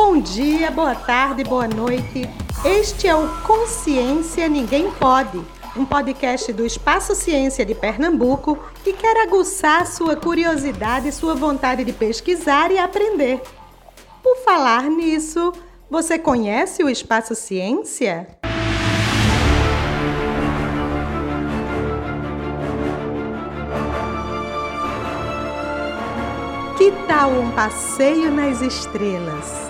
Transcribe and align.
Bom 0.00 0.20
dia, 0.20 0.70
boa 0.70 0.94
tarde, 0.94 1.42
boa 1.42 1.66
noite. 1.66 2.22
Este 2.64 3.08
é 3.08 3.16
o 3.16 3.26
Consciência 3.42 4.46
Ninguém 4.46 4.92
Pode, 4.92 5.44
um 5.76 5.84
podcast 5.84 6.52
do 6.52 6.64
Espaço 6.64 7.16
Ciência 7.16 7.66
de 7.66 7.74
Pernambuco 7.74 8.56
que 8.84 8.92
quer 8.92 9.16
aguçar 9.26 9.88
sua 9.88 10.14
curiosidade 10.14 11.08
e 11.08 11.12
sua 11.12 11.34
vontade 11.34 11.82
de 11.82 11.92
pesquisar 11.92 12.70
e 12.70 12.78
aprender. 12.78 13.42
Por 14.22 14.36
falar 14.44 14.84
nisso, 14.84 15.52
você 15.90 16.16
conhece 16.16 16.84
o 16.84 16.88
Espaço 16.88 17.34
Ciência? 17.34 18.28
Que 26.78 26.92
tal 27.08 27.30
um 27.32 27.50
passeio 27.50 28.30
nas 28.30 28.62
estrelas? 28.62 29.67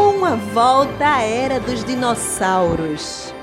Ou 0.00 0.16
uma 0.16 0.34
volta 0.34 1.06
à 1.06 1.20
era 1.20 1.60
dos 1.60 1.84
dinossauros? 1.84 3.34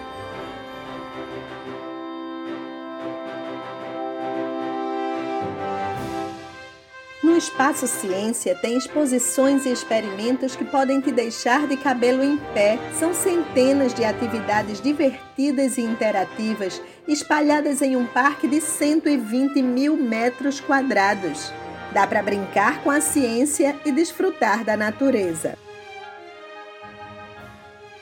No 7.24 7.38
Espaço 7.38 7.86
Ciência 7.86 8.56
tem 8.56 8.76
exposições 8.76 9.68
e 9.68 9.72
experimentos 9.72 10.56
que 10.56 10.66
podem 10.66 11.00
te 11.00 11.12
deixar 11.12 11.68
de 11.68 11.78
cabelo 11.78 12.24
em 12.24 12.38
pé. 12.56 12.80
São 12.98 13.14
centenas 13.14 13.94
de 13.94 14.04
atividades 14.04 14.82
divertidas 14.82 15.78
e 15.78 15.82
interativas 15.82 16.82
espalhadas 17.08 17.84
em 17.84 17.96
um 17.96 18.08
parque 18.08 18.48
de 18.48 18.60
120 18.60 19.62
mil 19.62 19.96
metros 19.96 20.60
quadrados. 20.60 21.54
Dá 21.94 22.08
para 22.08 22.24
brincar 22.24 22.82
com 22.82 22.90
a 22.90 23.00
ciência 23.00 23.76
e 23.86 23.92
desfrutar 23.92 24.64
da 24.64 24.76
natureza. 24.76 25.67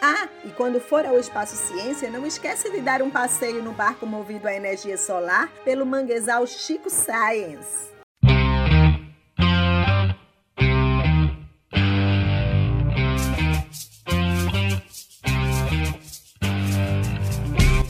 Ah, 0.07 0.29
e 0.43 0.49
quando 0.49 0.79
for 0.79 1.03
ao 1.03 1.17
Espaço 1.17 1.55
Ciência, 1.55 2.11
não 2.11 2.27
esquece 2.27 2.69
de 2.69 2.79
dar 2.79 3.01
um 3.01 3.09
passeio 3.09 3.63
no 3.63 3.71
barco 3.71 4.05
movido 4.05 4.47
a 4.47 4.53
energia 4.53 4.99
solar 4.99 5.51
pelo 5.63 5.83
manguezal 5.83 6.45
Chico 6.45 6.91
Science. 6.91 7.89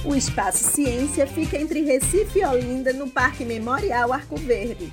O 0.05 0.15
Espaço 0.15 0.63
Ciência 0.71 1.27
fica 1.27 1.57
entre 1.57 1.81
Recife 1.81 2.39
e 2.39 2.45
Olinda, 2.45 2.93
no 2.93 3.09
Parque 3.09 3.43
Memorial 3.43 4.13
Arco 4.13 4.37
Verde. 4.37 4.89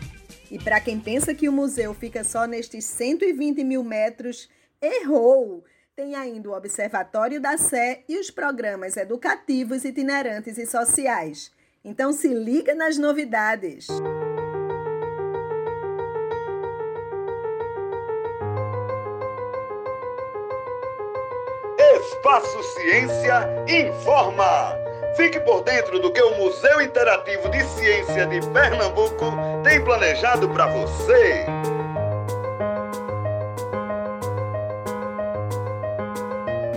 E 0.51 0.59
para 0.59 0.81
quem 0.81 0.99
pensa 0.99 1.33
que 1.33 1.49
o 1.49 1.53
museu 1.53 1.95
fica 1.95 2.25
só 2.25 2.47
nestes 2.47 2.85
120 2.85 3.63
mil 3.63 3.85
metros, 3.85 4.49
errou! 4.81 5.63
Tem 5.95 6.15
ainda 6.15 6.49
o 6.49 6.57
Observatório 6.57 7.39
da 7.39 7.59
Sé 7.59 8.03
e 8.09 8.19
os 8.19 8.31
programas 8.31 8.97
educativos, 8.97 9.85
itinerantes 9.85 10.57
e 10.57 10.65
sociais. 10.65 11.53
Então 11.85 12.15
se 12.15 12.29
liga 12.29 12.75
nas 12.75 12.97
novidades! 12.97 13.89
Espaço 21.79 22.63
Ciência 22.75 23.47
informa! 23.69 24.75
Fique 25.15 25.39
por 25.41 25.63
dentro 25.63 25.99
do 25.99 26.11
que 26.11 26.23
o 26.23 26.39
Museu 26.39 26.81
Interativo 26.81 27.51
de 27.51 27.63
Ciência 27.65 28.27
de 28.29 28.41
Pernambuco 28.49 29.27
tem 29.63 29.85
planejado 29.85 30.49
para 30.49 30.69
você. 30.69 31.45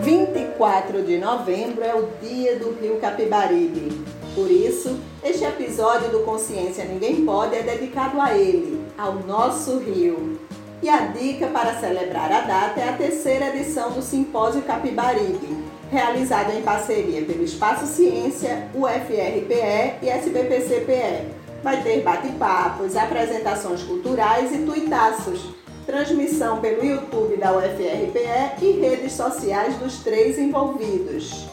Vinte 0.05 0.38
e 0.38 0.45
quatro 0.55 1.01
de 1.01 1.17
novembro 1.17 1.83
é 1.83 1.95
o 1.95 2.07
dia 2.21 2.59
do 2.59 2.77
Rio 2.79 2.99
Capibaribe. 2.99 4.05
Por 4.35 4.51
isso, 4.51 4.99
este 5.23 5.43
episódio 5.43 6.11
do 6.11 6.19
Consciência 6.19 6.85
Ninguém 6.85 7.25
Pode 7.25 7.55
é 7.55 7.63
dedicado 7.63 8.21
a 8.21 8.38
ele, 8.38 8.85
ao 8.95 9.16
nosso 9.16 9.79
rio. 9.79 10.39
E 10.83 10.88
a 10.88 11.07
dica 11.07 11.47
para 11.47 11.79
celebrar 11.79 12.31
a 12.31 12.41
data 12.41 12.79
é 12.79 12.89
a 12.89 12.93
terceira 12.93 13.47
edição 13.47 13.93
do 13.93 14.03
Simpósio 14.03 14.61
Capibaribe, 14.61 15.57
realizado 15.89 16.51
em 16.51 16.61
parceria 16.61 17.25
pelo 17.25 17.43
Espaço 17.43 17.87
Ciência, 17.87 18.67
UFRPE 18.75 19.95
e 20.03 20.07
SBPCPE. 20.07 21.31
Vai 21.63 21.81
ter 21.81 22.03
bate-papos, 22.03 22.95
apresentações 22.95 23.81
culturais 23.81 24.53
e 24.53 24.59
tuitaços. 24.59 25.64
Transmissão 25.85 26.59
pelo 26.59 26.84
YouTube 26.84 27.38
da 27.38 27.56
UFRPE 27.56 28.63
e 28.63 28.72
redes 28.79 29.13
sociais 29.13 29.78
dos 29.78 30.00
três 30.00 30.40
envolvidos. 30.40 31.46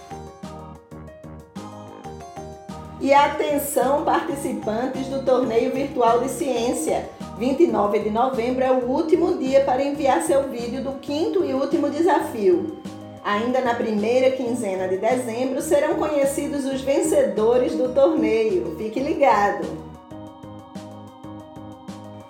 E 2.98 3.12
atenção, 3.12 4.04
participantes 4.04 5.08
do 5.08 5.22
Torneio 5.22 5.72
Virtual 5.72 6.20
de 6.20 6.30
Ciência! 6.30 7.10
29 7.36 7.98
de 7.98 8.10
novembro 8.10 8.64
é 8.64 8.70
o 8.70 8.86
último 8.88 9.36
dia 9.36 9.64
para 9.64 9.82
enviar 9.82 10.22
seu 10.22 10.48
vídeo 10.48 10.82
do 10.82 10.92
quinto 11.00 11.44
e 11.44 11.52
último 11.52 11.90
desafio. 11.90 12.78
Ainda 13.24 13.60
na 13.60 13.74
primeira 13.74 14.30
quinzena 14.30 14.88
de 14.88 14.96
dezembro 14.96 15.60
serão 15.60 15.94
conhecidos 15.96 16.64
os 16.64 16.80
vencedores 16.80 17.74
do 17.74 17.92
torneio. 17.92 18.76
Fique 18.78 18.98
ligado! 18.98 19.81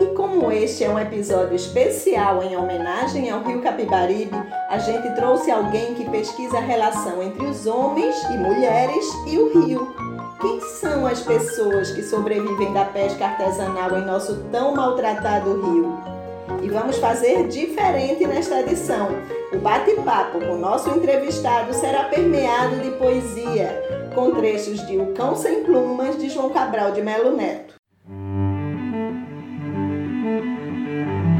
E 0.00 0.06
como 0.06 0.50
este 0.50 0.82
é 0.82 0.90
um 0.90 0.98
episódio 0.98 1.54
especial 1.54 2.42
em 2.42 2.56
homenagem 2.56 3.30
ao 3.30 3.44
Rio 3.44 3.62
Capibaribe, 3.62 4.36
a 4.68 4.76
gente 4.78 5.14
trouxe 5.14 5.52
alguém 5.52 5.94
que 5.94 6.10
pesquisa 6.10 6.58
a 6.58 6.60
relação 6.60 7.22
entre 7.22 7.46
os 7.46 7.64
homens 7.68 8.16
e 8.24 8.36
mulheres 8.36 9.06
e 9.28 9.38
o 9.38 9.52
rio. 9.52 9.94
Quem 10.40 10.60
são 10.80 11.06
as 11.06 11.20
pessoas 11.20 11.92
que 11.92 12.02
sobrevivem 12.02 12.72
da 12.72 12.86
pesca 12.86 13.24
artesanal 13.24 13.96
em 13.96 14.04
nosso 14.04 14.34
tão 14.50 14.74
maltratado 14.74 15.62
rio? 15.62 15.96
E 16.60 16.68
vamos 16.68 16.96
fazer 16.96 17.46
diferente 17.46 18.26
nesta 18.26 18.62
edição. 18.62 19.10
O 19.52 19.58
bate-papo 19.58 20.40
com 20.40 20.54
o 20.54 20.58
nosso 20.58 20.90
entrevistado 20.90 21.72
será 21.72 22.04
permeado 22.04 22.80
de 22.80 22.90
poesia, 22.92 23.97
com 24.14 24.32
trechos 24.32 24.86
de 24.86 24.96
O 24.96 25.12
Cão 25.12 25.36
Sem 25.36 25.64
Plumas 25.64 26.18
de 26.18 26.28
João 26.28 26.50
Cabral 26.50 26.92
de 26.92 27.02
Melo 27.02 27.36
Neto. 27.36 27.74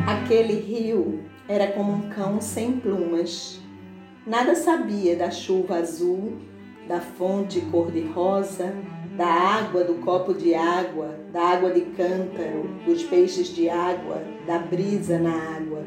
Aquele 0.07 0.55
rio 0.55 1.25
era 1.49 1.69
como 1.73 1.93
um 1.93 2.09
cão 2.11 2.41
sem 2.41 2.73
plumas. 2.73 3.61
Nada 4.27 4.55
sabia 4.55 5.17
da 5.17 5.31
chuva 5.31 5.77
azul, 5.77 6.35
da 6.87 7.01
fonte 7.01 7.61
cor-de-rosa, 7.63 8.75
da 9.17 9.27
água 9.27 9.85
do 9.85 9.95
copo 9.97 10.35
de 10.35 10.55
água, 10.55 11.19
da 11.33 11.43
água 11.43 11.71
de 11.71 11.81
cântaro, 11.81 12.69
dos 12.85 13.03
peixes 13.03 13.49
de 13.49 13.69
água, 13.69 14.23
da 14.47 14.59
brisa 14.59 15.19
na 15.19 15.57
água. 15.57 15.83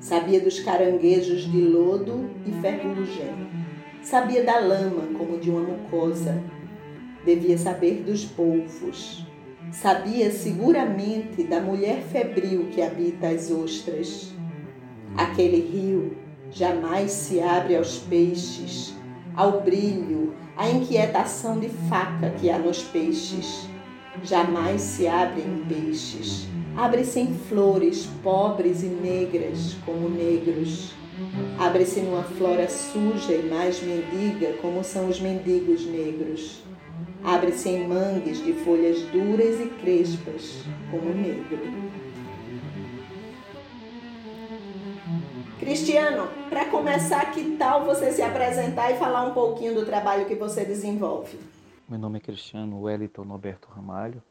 Sabia 0.00 0.40
dos 0.40 0.60
caranguejos 0.60 1.42
de 1.50 1.60
lodo 1.60 2.28
e 2.44 2.52
ferrugem. 2.60 3.59
Sabia 4.02 4.42
da 4.42 4.58
lama 4.58 5.18
como 5.18 5.38
de 5.38 5.50
uma 5.50 5.60
mucosa. 5.60 6.42
Devia 7.24 7.58
saber 7.58 8.02
dos 8.02 8.24
polvos. 8.24 9.26
Sabia 9.70 10.30
seguramente 10.30 11.44
da 11.44 11.60
mulher 11.60 12.02
febril 12.02 12.68
que 12.72 12.80
habita 12.80 13.28
as 13.28 13.50
ostras. 13.50 14.32
Aquele 15.16 15.60
rio 15.60 16.16
jamais 16.50 17.12
se 17.12 17.40
abre 17.40 17.76
aos 17.76 17.98
peixes, 17.98 18.94
ao 19.36 19.60
brilho, 19.60 20.34
à 20.56 20.68
inquietação 20.68 21.60
de 21.60 21.68
faca 21.68 22.30
que 22.30 22.48
há 22.48 22.58
nos 22.58 22.82
peixes. 22.82 23.68
Jamais 24.24 24.80
se 24.80 25.06
abre 25.06 25.42
em 25.42 25.64
peixes. 25.68 26.48
Abre-se 26.76 27.20
em 27.20 27.34
flores 27.34 28.06
pobres 28.22 28.82
e 28.82 28.86
negras 28.86 29.76
como 29.84 30.08
negros. 30.08 30.92
Abre-se 31.58 32.00
numa 32.00 32.22
flora 32.22 32.68
suja 32.68 33.34
e 33.34 33.42
mais 33.42 33.82
mendiga 33.82 34.54
como 34.62 34.82
são 34.82 35.08
os 35.08 35.20
mendigos 35.20 35.84
negros. 35.84 36.62
Abre-se 37.22 37.68
em 37.68 37.86
mangues 37.86 38.42
de 38.42 38.52
folhas 38.52 39.02
duras 39.02 39.60
e 39.60 39.68
crespas 39.80 40.64
como 40.90 41.12
negro. 41.12 41.58
Cristiano, 45.58 46.28
para 46.48 46.64
começar, 46.64 47.30
que 47.32 47.56
tal 47.56 47.84
você 47.84 48.10
se 48.12 48.22
apresentar 48.22 48.92
e 48.92 48.96
falar 48.96 49.24
um 49.24 49.34
pouquinho 49.34 49.74
do 49.74 49.84
trabalho 49.84 50.24
que 50.24 50.34
você 50.34 50.64
desenvolve? 50.64 51.38
Meu 51.86 51.98
nome 51.98 52.18
é 52.18 52.20
Cristiano 52.20 52.80
Wellington 52.80 53.24
Norberto 53.24 53.68
Ramalho. 53.68 54.22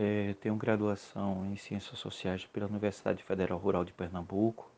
É, 0.00 0.32
tenho 0.34 0.54
graduação 0.54 1.44
em 1.44 1.56
Ciências 1.56 1.98
Sociais 1.98 2.46
pela 2.46 2.68
Universidade 2.68 3.20
Federal 3.24 3.58
Rural 3.58 3.84
de 3.84 3.92
Pernambuco, 3.92 4.70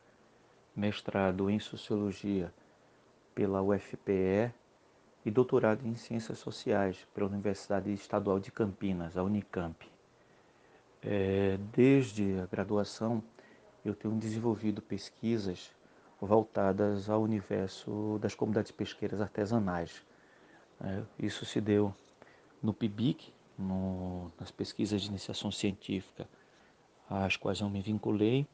mestrado 0.74 1.50
em 1.50 1.58
Sociologia 1.58 2.50
pela 3.34 3.60
UFPE 3.60 4.50
e 5.22 5.30
doutorado 5.30 5.86
em 5.86 5.94
Ciências 5.94 6.38
Sociais 6.38 7.06
pela 7.12 7.28
Universidade 7.28 7.92
Estadual 7.92 8.40
de 8.40 8.50
Campinas, 8.50 9.14
a 9.14 9.22
Unicamp. 9.22 9.86
É, 11.02 11.58
desde 11.70 12.40
a 12.40 12.46
graduação, 12.46 13.22
eu 13.84 13.94
tenho 13.94 14.14
desenvolvido 14.14 14.80
pesquisas 14.80 15.70
voltadas 16.18 17.10
ao 17.10 17.20
universo 17.20 18.18
das 18.22 18.34
comunidades 18.34 18.72
pesqueiras 18.72 19.20
artesanais. 19.20 20.02
É, 20.82 21.02
isso 21.18 21.44
se 21.44 21.60
deu 21.60 21.94
no 22.62 22.72
PIBIC, 22.72 23.34
no, 23.60 24.32
nas 24.38 24.50
pesquisas 24.50 25.02
de 25.02 25.08
iniciação 25.08 25.50
científica, 25.50 26.26
às 27.08 27.36
quais 27.36 27.60
eu 27.60 27.68
me 27.68 27.82
vinculei. 27.82 28.46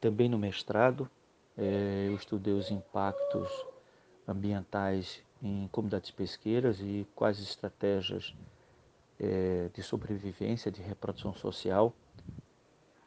Também 0.00 0.28
no 0.28 0.38
mestrado, 0.38 1.10
é, 1.56 2.06
eu 2.08 2.14
estudei 2.14 2.54
os 2.54 2.70
impactos 2.70 3.48
ambientais 4.26 5.22
em 5.42 5.68
comunidades 5.68 6.10
pesqueiras 6.10 6.80
e 6.80 7.06
quais 7.14 7.38
estratégias 7.40 8.34
é, 9.18 9.68
de 9.74 9.82
sobrevivência, 9.82 10.70
de 10.70 10.82
reprodução 10.82 11.34
social 11.34 11.94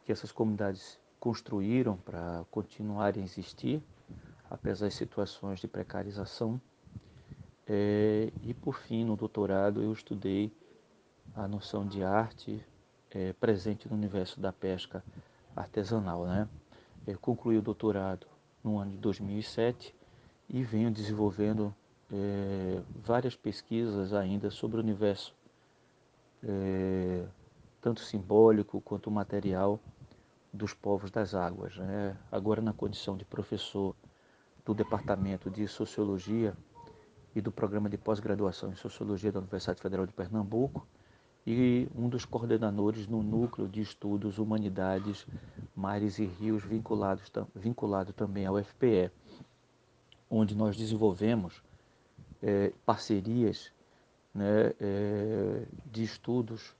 que 0.06 0.12
essas 0.12 0.32
comunidades 0.32 1.00
construíram 1.20 1.96
para 1.98 2.44
continuarem 2.50 3.22
a 3.22 3.26
existir, 3.26 3.82
apesar 4.50 4.86
das 4.86 4.96
situações 4.96 5.60
de 5.60 5.68
precarização. 5.68 6.60
É, 7.68 8.32
e 8.42 8.54
por 8.54 8.80
fim, 8.80 9.06
no 9.06 9.16
doutorado, 9.16 9.82
eu 9.84 9.94
estudei 9.94 10.52
a 11.36 11.48
noção 11.48 11.86
de 11.86 12.04
arte 12.04 12.64
é, 13.10 13.34
presente 13.34 13.88
no 13.88 13.96
universo 13.96 14.40
da 14.40 14.52
pesca 14.52 15.04
artesanal. 15.56 16.26
Né? 16.26 16.48
Eu 17.08 17.18
concluí 17.20 17.58
o 17.58 17.62
doutorado 17.62 18.28
no 18.64 18.78
ano 18.78 18.92
de 18.92 18.98
2007 18.98 19.96
e 20.50 20.64
venho 20.64 20.92
desenvolvendo 20.92 21.74
é, 22.12 22.82
várias 22.96 23.36
pesquisas 23.36 24.14
ainda 24.14 24.52
sobre 24.52 24.78
o 24.78 24.84
universo, 24.84 25.34
é, 26.44 27.26
tanto 27.80 28.02
simbólico 28.02 28.82
quanto 28.82 29.10
material, 29.10 29.80
dos 30.54 30.74
povos 30.74 31.10
das 31.10 31.34
águas. 31.34 31.78
Né? 31.78 32.18
Agora, 32.30 32.62
na 32.62 32.74
condição 32.74 33.16
de 33.16 33.24
professor 33.24 33.96
do 34.66 34.74
Departamento 34.74 35.50
de 35.50 35.68
Sociologia 35.68 36.56
e 37.34 37.40
do 37.40 37.52
Programa 37.52 37.90
de 37.90 37.98
Pós-Graduação 37.98 38.72
em 38.72 38.76
Sociologia 38.76 39.32
da 39.32 39.40
Universidade 39.40 39.82
Federal 39.82 40.06
de 40.06 40.12
Pernambuco 40.12 40.86
e 41.46 41.88
um 41.96 42.08
dos 42.08 42.26
coordenadores 42.26 43.08
no 43.08 43.24
Núcleo 43.24 43.68
de 43.68 43.82
Estudos 43.82 44.38
Humanidades, 44.38 45.26
Mares 45.76 46.20
e 46.20 46.26
Rios, 46.26 46.64
vinculado, 46.64 47.22
vinculado 47.56 48.14
também 48.14 48.46
ao 48.46 48.62
FPE, 48.64 49.12
onde 50.30 50.56
nós 50.56 50.78
desenvolvemos 50.78 51.62
é, 52.42 52.72
parcerias 52.86 53.72
né, 54.34 54.74
é, 54.80 55.66
de 55.92 56.04
estudos 56.04 56.76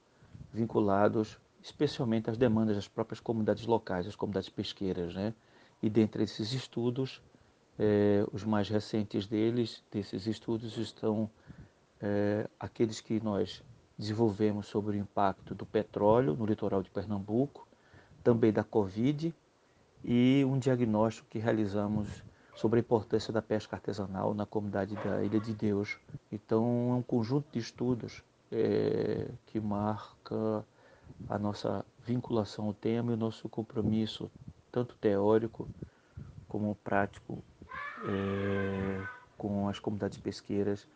vinculados 0.52 1.38
especialmente 1.62 2.28
às 2.28 2.36
demandas 2.36 2.74
das 2.74 2.88
próprias 2.88 3.20
comunidades 3.20 3.66
locais, 3.66 4.04
das 4.04 4.16
comunidades 4.16 4.48
pesqueiras. 4.48 5.14
Né? 5.14 5.32
E 5.82 5.88
dentre 5.88 6.24
esses 6.24 6.52
estudos, 6.52 7.22
é, 7.78 8.26
os 8.32 8.44
mais 8.44 8.68
recentes 8.68 9.26
deles, 9.26 9.82
desses 9.90 10.26
estudos, 10.26 10.76
estão 10.76 11.30
é, 12.00 12.48
aqueles 12.58 13.00
que 13.00 13.22
nós 13.22 13.62
desenvolvemos 13.98 14.66
sobre 14.66 14.96
o 14.96 15.00
impacto 15.00 15.54
do 15.54 15.66
petróleo 15.66 16.34
no 16.34 16.46
litoral 16.46 16.82
de 16.82 16.90
Pernambuco, 16.90 17.66
também 18.22 18.52
da 18.52 18.64
Covid, 18.64 19.34
e 20.04 20.44
um 20.46 20.58
diagnóstico 20.58 21.28
que 21.28 21.38
realizamos 21.38 22.22
sobre 22.54 22.80
a 22.80 22.82
importância 22.82 23.32
da 23.32 23.40
pesca 23.40 23.76
artesanal 23.76 24.34
na 24.34 24.44
comunidade 24.44 24.94
da 24.96 25.22
Ilha 25.22 25.40
de 25.40 25.54
Deus. 25.54 25.98
Então, 26.30 26.92
é 26.92 26.94
um 26.94 27.02
conjunto 27.02 27.46
de 27.52 27.58
estudos 27.58 28.22
é, 28.50 29.28
que 29.46 29.60
marca 29.60 30.64
a 31.28 31.38
nossa 31.38 31.84
vinculação 32.04 32.66
ao 32.66 32.74
tema 32.74 33.12
e 33.12 33.14
o 33.14 33.16
nosso 33.16 33.48
compromisso, 33.48 34.30
tanto 34.70 34.96
teórico 34.96 35.68
como 36.48 36.74
prático, 36.74 37.42
é, 38.04 39.06
com 39.38 39.68
as 39.68 39.78
comunidades 39.78 40.18
pesqueiras, 40.18 40.86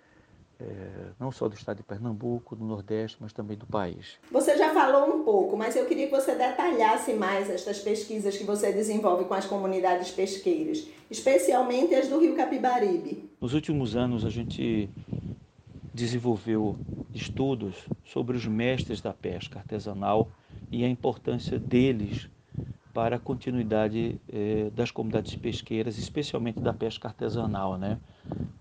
é, 0.60 1.10
não 1.20 1.30
só 1.30 1.48
do 1.48 1.54
estado 1.54 1.78
de 1.78 1.82
Pernambuco, 1.82 2.56
do 2.56 2.64
Nordeste, 2.64 3.18
mas 3.20 3.32
também 3.32 3.56
do 3.56 3.66
país. 3.66 4.18
Você 4.30 4.56
já 4.56 4.72
falou 4.72 5.14
um 5.14 5.24
pouco, 5.24 5.56
mas 5.56 5.76
eu 5.76 5.86
queria 5.86 6.06
que 6.06 6.12
você 6.12 6.34
detalhasse 6.34 7.12
mais 7.12 7.50
estas 7.50 7.78
pesquisas 7.78 8.36
que 8.36 8.44
você 8.44 8.72
desenvolve 8.72 9.24
com 9.24 9.34
as 9.34 9.46
comunidades 9.46 10.10
pesqueiras, 10.10 10.86
especialmente 11.10 11.94
as 11.94 12.08
do 12.08 12.18
Rio 12.18 12.34
Capibaribe. 12.34 13.30
Nos 13.40 13.52
últimos 13.52 13.94
anos, 13.96 14.24
a 14.24 14.30
gente 14.30 14.88
desenvolveu 15.92 16.76
estudos 17.14 17.74
sobre 18.04 18.36
os 18.36 18.46
mestres 18.46 19.00
da 19.00 19.12
pesca 19.12 19.58
artesanal 19.58 20.28
e 20.70 20.84
a 20.84 20.88
importância 20.88 21.58
deles 21.58 22.28
para 22.92 23.16
a 23.16 23.18
continuidade 23.18 24.18
eh, 24.32 24.70
das 24.74 24.90
comunidades 24.90 25.36
pesqueiras, 25.36 25.98
especialmente 25.98 26.60
da 26.60 26.72
pesca 26.72 27.08
artesanal, 27.08 27.76
né? 27.76 27.98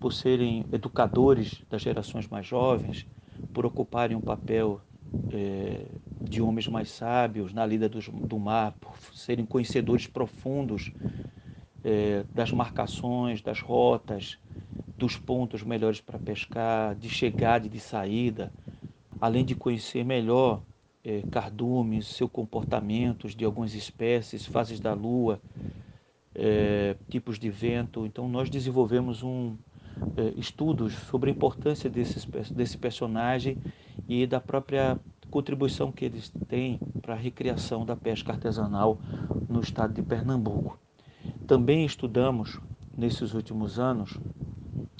Por 0.06 0.12
serem 0.12 0.64
educadores 0.70 1.64
das 1.68 1.82
gerações 1.82 2.28
mais 2.28 2.46
jovens, 2.46 3.08
por 3.52 3.66
ocuparem 3.66 4.16
um 4.16 4.20
papel 4.20 4.80
eh, 5.32 5.84
de 6.22 6.40
homens 6.40 6.68
mais 6.68 6.90
sábios 6.90 7.52
na 7.52 7.66
lida 7.66 7.88
do, 7.88 7.98
do 8.00 8.38
mar, 8.38 8.76
por 8.80 8.96
serem 9.12 9.44
conhecedores 9.44 10.06
profundos 10.06 10.92
eh, 11.82 12.24
das 12.32 12.52
marcações, 12.52 13.42
das 13.42 13.60
rotas, 13.60 14.38
dos 14.96 15.16
pontos 15.16 15.64
melhores 15.64 16.00
para 16.00 16.20
pescar, 16.20 16.94
de 16.94 17.10
chegada 17.10 17.66
e 17.66 17.68
de 17.68 17.80
saída, 17.80 18.52
além 19.20 19.44
de 19.44 19.56
conhecer 19.56 20.04
melhor 20.04 20.62
é, 21.02 21.24
cardumes, 21.32 22.06
seu 22.06 22.28
comportamentos 22.28 23.34
de 23.34 23.44
algumas 23.44 23.74
espécies, 23.74 24.46
fases 24.46 24.78
da 24.78 24.94
lua, 24.94 25.42
é, 26.32 26.94
tipos 27.10 27.40
de 27.40 27.50
vento. 27.50 28.06
Então 28.06 28.28
nós 28.28 28.48
desenvolvemos 28.48 29.24
um 29.24 29.58
é, 30.16 30.38
estudos 30.38 30.92
sobre 30.92 31.30
a 31.30 31.32
importância 31.32 31.88
desses, 31.90 32.26
desse 32.54 32.78
personagem 32.78 33.58
e 34.08 34.26
da 34.26 34.40
própria 34.40 34.98
contribuição 35.30 35.90
que 35.90 36.04
eles 36.04 36.32
têm 36.48 36.80
para 37.02 37.14
a 37.14 37.16
recriação 37.16 37.84
da 37.84 37.96
pesca 37.96 38.32
artesanal 38.32 38.98
no 39.48 39.60
estado 39.60 39.94
de 39.94 40.02
Pernambuco. 40.02 40.78
Também 41.46 41.84
estudamos 41.84 42.60
nesses 42.96 43.34
últimos 43.34 43.78
anos 43.78 44.18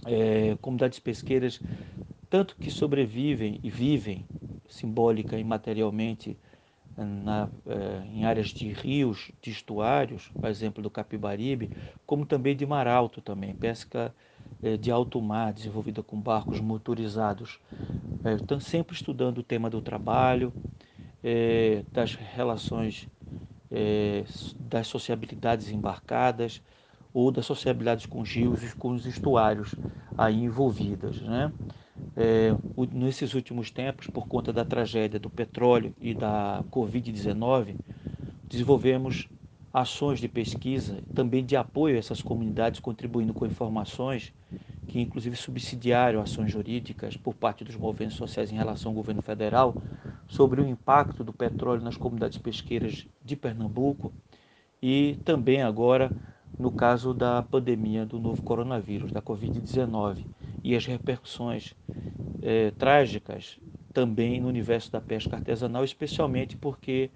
é, 0.04 0.56
comunidades 0.60 0.98
pesqueiras, 0.98 1.60
tanto 2.28 2.56
que 2.56 2.70
sobrevivem 2.70 3.60
e 3.62 3.70
vivem 3.70 4.24
simbólica 4.68 5.38
e 5.38 5.44
materialmente 5.44 6.36
na, 6.96 7.48
é, 7.66 8.06
em 8.06 8.24
áreas 8.24 8.48
de 8.48 8.68
rios, 8.68 9.30
de 9.42 9.50
estuários, 9.50 10.28
por 10.28 10.48
exemplo 10.48 10.82
do 10.82 10.90
Capibaribe, 10.90 11.70
como 12.06 12.24
também 12.24 12.56
de 12.56 12.64
mar 12.66 12.86
alto 12.86 13.20
também, 13.20 13.54
pesca 13.54 14.14
de 14.74 14.90
alto 14.90 15.20
mar, 15.20 15.52
desenvolvida 15.52 16.02
com 16.02 16.18
barcos 16.18 16.60
motorizados. 16.60 17.60
É, 18.24 18.32
estão 18.34 18.58
sempre 18.58 18.96
estudando 18.96 19.38
o 19.38 19.42
tema 19.42 19.68
do 19.68 19.82
trabalho, 19.82 20.50
é, 21.22 21.84
das 21.92 22.14
relações 22.14 23.06
é, 23.70 24.24
das 24.58 24.86
sociabilidades 24.86 25.70
embarcadas 25.70 26.62
ou 27.12 27.30
das 27.30 27.46
sociabilidades 27.46 28.06
com 28.06 28.20
os 28.20 28.30
rios 28.30 28.62
e 28.62 28.74
com 28.76 28.90
os 28.90 29.06
estuários 29.06 29.74
aí 30.16 30.42
envolvidas. 30.42 31.20
Né? 31.20 31.52
É, 32.16 32.54
nesses 32.92 33.34
últimos 33.34 33.70
tempos, 33.70 34.06
por 34.06 34.26
conta 34.26 34.52
da 34.52 34.64
tragédia 34.64 35.18
do 35.18 35.30
petróleo 35.30 35.94
e 36.00 36.14
da 36.14 36.62
Covid-19, 36.70 37.76
desenvolvemos 38.48 39.28
ações 39.76 40.20
de 40.20 40.26
pesquisa, 40.28 41.04
também 41.12 41.44
de 41.44 41.54
apoio 41.54 41.96
a 41.96 41.98
essas 41.98 42.22
comunidades, 42.22 42.80
contribuindo 42.80 43.34
com 43.34 43.44
informações 43.44 44.32
que 44.88 44.98
inclusive 45.00 45.36
subsidiaram 45.36 46.20
ações 46.22 46.50
jurídicas 46.50 47.14
por 47.16 47.34
parte 47.34 47.62
dos 47.62 47.76
movimentos 47.76 48.16
sociais 48.16 48.50
em 48.50 48.56
relação 48.56 48.90
ao 48.92 48.96
governo 48.96 49.20
federal 49.20 49.78
sobre 50.26 50.62
o 50.62 50.66
impacto 50.66 51.22
do 51.22 51.32
petróleo 51.32 51.82
nas 51.82 51.96
comunidades 51.98 52.38
pesqueiras 52.38 53.06
de 53.22 53.36
Pernambuco 53.36 54.14
e 54.80 55.18
também 55.24 55.62
agora 55.62 56.14
no 56.58 56.70
caso 56.70 57.12
da 57.12 57.42
pandemia 57.42 58.06
do 58.06 58.18
novo 58.18 58.42
coronavírus, 58.42 59.12
da 59.12 59.20
Covid-19 59.20 60.26
e 60.64 60.74
as 60.74 60.86
repercussões 60.86 61.74
é, 62.40 62.70
trágicas 62.72 63.60
também 63.92 64.40
no 64.40 64.48
universo 64.48 64.90
da 64.90 65.00
pesca 65.02 65.36
artesanal, 65.36 65.84
especialmente 65.84 66.56
porque 66.56 67.10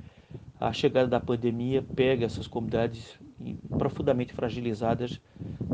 a 0.60 0.72
chegada 0.74 1.08
da 1.08 1.18
pandemia 1.18 1.82
pega 1.96 2.26
essas 2.26 2.46
comunidades 2.46 3.18
profundamente 3.78 4.34
fragilizadas 4.34 5.18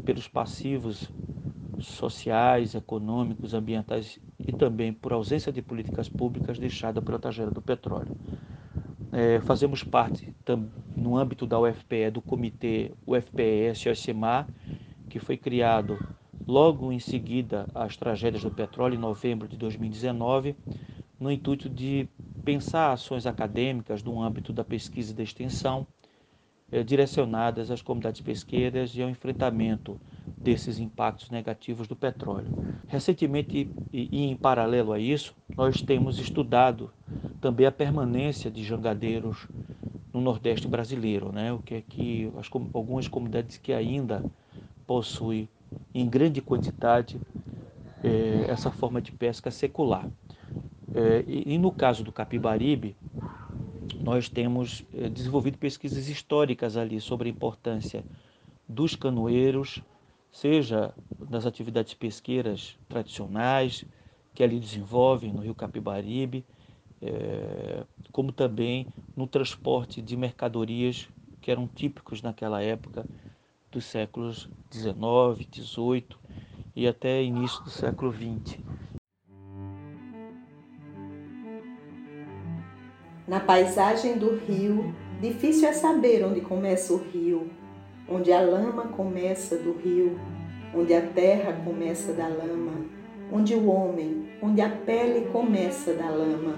pelos 0.04 0.28
passivos 0.28 1.10
sociais, 1.80 2.74
econômicos, 2.74 3.52
ambientais 3.52 4.20
e 4.38 4.52
também 4.52 4.92
por 4.92 5.12
ausência 5.12 5.52
de 5.52 5.60
políticas 5.60 6.08
públicas 6.08 6.58
deixada 6.58 7.02
pela 7.02 7.18
tragédia 7.18 7.50
do 7.50 7.60
petróleo. 7.60 8.16
É, 9.12 9.40
fazemos 9.40 9.82
parte, 9.82 10.32
tam, 10.44 10.68
no 10.96 11.16
âmbito 11.16 11.46
da 11.46 11.58
UFPE, 11.58 12.10
do 12.12 12.22
comitê 12.22 12.92
UFPE-SOSMA, 13.06 14.46
que 15.08 15.18
foi 15.18 15.36
criado 15.36 15.98
logo 16.46 16.92
em 16.92 17.00
seguida 17.00 17.66
às 17.74 17.96
tragédias 17.96 18.42
do 18.42 18.50
petróleo, 18.50 18.94
em 18.94 18.98
novembro 18.98 19.48
de 19.48 19.56
2019, 19.56 20.54
no 21.18 21.30
intuito 21.30 21.68
de 21.68 22.08
pensar 22.46 22.92
ações 22.92 23.26
acadêmicas 23.26 24.04
no 24.04 24.22
âmbito 24.22 24.52
da 24.52 24.62
pesquisa 24.62 25.10
e 25.10 25.16
da 25.16 25.24
extensão, 25.24 25.84
é, 26.70 26.84
direcionadas 26.84 27.72
às 27.72 27.82
comunidades 27.82 28.20
pesqueiras 28.20 28.94
e 28.94 29.02
ao 29.02 29.10
enfrentamento 29.10 29.98
desses 30.38 30.78
impactos 30.78 31.28
negativos 31.28 31.88
do 31.88 31.96
petróleo. 31.96 32.46
Recentemente, 32.86 33.68
e 33.92 34.26
em 34.26 34.36
paralelo 34.36 34.92
a 34.92 34.98
isso, 34.98 35.34
nós 35.56 35.82
temos 35.82 36.20
estudado 36.20 36.92
também 37.40 37.66
a 37.66 37.72
permanência 37.72 38.48
de 38.48 38.62
jangadeiros 38.62 39.48
no 40.14 40.20
Nordeste 40.20 40.68
brasileiro, 40.68 41.32
né? 41.32 41.52
o 41.52 41.58
que 41.58 41.74
é 41.74 41.80
que 41.80 42.30
as, 42.38 42.48
algumas 42.72 43.08
comunidades 43.08 43.58
que 43.58 43.72
ainda 43.72 44.24
possuem 44.86 45.48
em 45.92 46.08
grande 46.08 46.40
quantidade 46.40 47.20
é, 48.04 48.48
essa 48.48 48.70
forma 48.70 49.02
de 49.02 49.10
pesca 49.10 49.50
secular. 49.50 50.08
É, 50.96 51.22
e, 51.28 51.58
no 51.58 51.70
caso 51.70 52.02
do 52.02 52.10
Capibaribe, 52.10 52.96
nós 54.00 54.28
temos 54.30 54.82
é, 54.94 55.10
desenvolvido 55.10 55.58
pesquisas 55.58 56.08
históricas 56.08 56.76
ali 56.76 57.00
sobre 57.00 57.28
a 57.28 57.32
importância 57.32 58.06
dos 58.68 58.96
canoeiros, 58.96 59.82
seja 60.32 60.94
nas 61.18 61.44
atividades 61.46 61.94
pesqueiras 61.94 62.78
tradicionais 62.88 63.86
que 64.34 64.42
ali 64.42 64.58
desenvolvem 64.58 65.32
no 65.34 65.42
Rio 65.42 65.54
Capibaribe, 65.54 66.46
é, 67.02 67.84
como 68.12 68.32
também 68.32 68.88
no 69.14 69.26
transporte 69.26 70.00
de 70.02 70.16
mercadorias 70.16 71.10
que 71.42 71.50
eram 71.50 71.68
típicos 71.68 72.22
naquela 72.22 72.62
época 72.62 73.06
dos 73.70 73.84
séculos 73.86 74.50
XIX, 74.70 75.46
XVIII 75.50 76.18
e 76.74 76.88
até 76.88 77.22
início 77.22 77.62
do 77.64 77.70
século 77.70 78.12
XX. 78.12 78.65
Na 83.26 83.40
paisagem 83.40 84.18
do 84.18 84.36
rio, 84.36 84.94
difícil 85.20 85.68
é 85.68 85.72
saber 85.72 86.24
onde 86.24 86.40
começa 86.40 86.92
o 86.92 86.98
rio, 86.98 87.50
onde 88.08 88.32
a 88.32 88.40
lama 88.40 88.84
começa 88.84 89.56
do 89.56 89.72
rio, 89.72 90.16
onde 90.72 90.94
a 90.94 91.00
terra 91.00 91.52
começa 91.64 92.12
da 92.12 92.28
lama, 92.28 92.86
onde 93.32 93.52
o 93.52 93.66
homem, 93.66 94.28
onde 94.40 94.60
a 94.60 94.68
pele 94.68 95.26
começa 95.32 95.92
da 95.92 96.08
lama, 96.08 96.54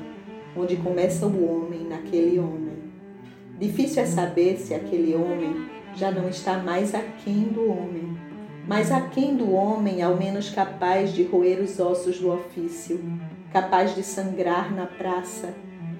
onde 0.54 0.76
começa 0.76 1.26
o 1.26 1.50
homem 1.50 1.84
naquele 1.88 2.38
homem. 2.38 2.76
Difícil 3.58 4.02
é 4.02 4.06
saber 4.06 4.58
se 4.58 4.74
aquele 4.74 5.14
homem 5.14 5.70
já 5.94 6.10
não 6.10 6.28
está 6.28 6.58
mais 6.58 6.94
aquém 6.94 7.44
do 7.44 7.66
homem, 7.66 8.14
mas 8.66 8.92
aquém 8.92 9.34
do 9.34 9.50
homem, 9.52 10.02
ao 10.02 10.18
menos 10.18 10.50
capaz 10.50 11.14
de 11.14 11.22
roer 11.22 11.62
os 11.62 11.80
ossos 11.80 12.20
do 12.20 12.30
ofício, 12.30 13.00
capaz 13.50 13.94
de 13.94 14.02
sangrar 14.02 14.74
na 14.74 14.84
praça, 14.84 15.54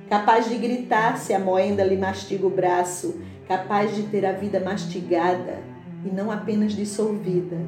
capaz 0.08 0.48
de 0.48 0.56
gritar 0.56 1.18
se 1.18 1.34
a 1.34 1.38
moenda 1.38 1.84
lhe 1.84 1.96
mastiga 1.96 2.46
o 2.46 2.50
braço, 2.50 3.20
capaz 3.46 3.94
de 3.94 4.04
ter 4.04 4.24
a 4.24 4.32
vida 4.32 4.58
mastigada 4.58 5.62
e 6.04 6.08
não 6.08 6.30
apenas 6.30 6.72
dissolvida 6.72 7.58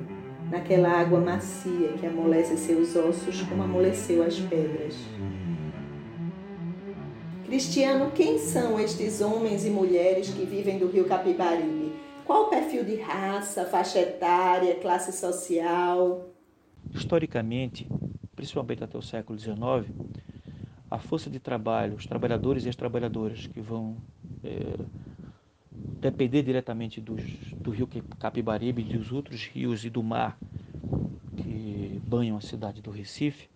naquela 0.51 0.91
água 0.91 1.21
macia 1.21 1.93
que 1.99 2.07
amolece 2.07 2.57
seus 2.57 2.97
ossos 2.97 3.43
como 3.43 3.63
amoleceu 3.63 4.23
as 4.23 4.39
pedras. 4.41 4.97
Cristiano, 7.45 8.11
quem 8.13 8.39
são 8.39 8.79
estes 8.79 9.21
homens 9.21 9.67
e 9.67 9.71
mulheres 9.71 10.31
que 10.31 10.45
vivem 10.45 10.79
do 10.79 10.87
rio 10.87 11.07
Capibaribe? 11.07 11.93
Qual 12.25 12.45
o 12.45 12.49
perfil 12.49 12.85
de 12.85 12.97
raça, 12.97 13.65
faixa 13.65 13.99
etária, 13.99 14.77
classe 14.77 15.13
social? 15.13 16.31
Historicamente, 16.95 17.89
principalmente 18.37 18.85
até 18.85 18.97
o 18.97 19.03
século 19.03 19.37
XIX, 19.37 19.57
a 20.91 20.99
força 20.99 21.31
de 21.31 21.39
trabalho, 21.39 21.95
os 21.95 22.07
trabalhadores 22.07 22.65
e 22.65 22.69
as 22.69 22.77
trabalhadoras 22.77 23.47
que 23.47 23.61
vão 23.61 23.97
é, 24.43 24.87
depender 26.01 26.43
diretamente 26.43 27.01
dos, 27.01 27.23
do 27.63 27.71
rio 27.71 27.89
Capibaribe 28.19 28.83
dos 28.83 29.13
outros 29.13 29.47
rios 29.47 29.85
e 29.85 29.91
do 29.91 30.03
mar 30.03 30.39
que 31.37 32.01
banham 32.05 32.37
a 32.37 32.41
cidade 32.41 32.83
do 32.83 32.91
Recife, 32.91 33.49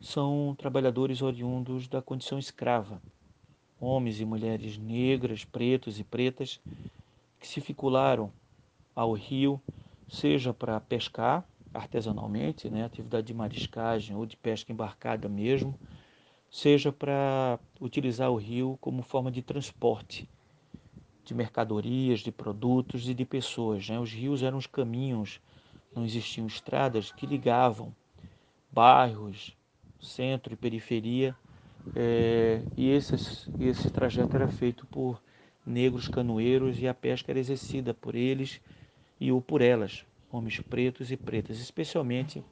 são 0.00 0.54
trabalhadores 0.58 1.22
oriundos 1.22 1.88
da 1.88 2.02
condição 2.02 2.38
escrava, 2.38 3.00
homens 3.80 4.20
e 4.20 4.24
mulheres 4.24 4.76
negras, 4.76 5.44
pretos 5.44 5.98
e 5.98 6.04
pretas, 6.04 6.60
que 7.40 7.46
se 7.46 7.60
ficularam 7.60 8.32
ao 8.94 9.12
rio, 9.12 9.60
seja 10.08 10.52
para 10.52 10.80
pescar 10.80 11.44
artesanalmente, 11.74 12.68
né, 12.68 12.84
atividade 12.84 13.26
de 13.26 13.34
mariscagem 13.34 14.14
ou 14.14 14.26
de 14.26 14.36
pesca 14.36 14.72
embarcada 14.72 15.28
mesmo, 15.28 15.74
seja 16.52 16.92
para 16.92 17.58
utilizar 17.80 18.30
o 18.30 18.36
rio 18.36 18.76
como 18.78 19.02
forma 19.02 19.30
de 19.32 19.40
transporte 19.40 20.28
de 21.24 21.32
mercadorias, 21.32 22.20
de 22.20 22.30
produtos 22.30 23.08
e 23.08 23.14
de 23.14 23.24
pessoas. 23.24 23.88
Né? 23.88 23.98
Os 23.98 24.12
rios 24.12 24.42
eram 24.42 24.58
os 24.58 24.66
caminhos, 24.66 25.40
não 25.96 26.04
existiam 26.04 26.46
estradas 26.46 27.10
que 27.10 27.26
ligavam 27.26 27.94
bairros, 28.70 29.56
centro 29.98 30.52
e 30.52 30.56
periferia, 30.56 31.34
é, 31.94 32.60
e 32.76 32.90
esses, 32.90 33.48
esse 33.58 33.90
trajeto 33.90 34.36
era 34.36 34.48
feito 34.48 34.86
por 34.86 35.22
negros 35.64 36.06
canoeiros 36.06 36.78
e 36.78 36.86
a 36.86 36.92
pesca 36.92 37.32
era 37.32 37.38
exercida 37.38 37.94
por 37.94 38.14
eles 38.14 38.60
e 39.18 39.32
ou 39.32 39.40
por 39.40 39.62
elas, 39.62 40.04
homens 40.30 40.58
pretos 40.58 41.10
e 41.10 41.16
pretas, 41.16 41.60
especialmente 41.60 42.44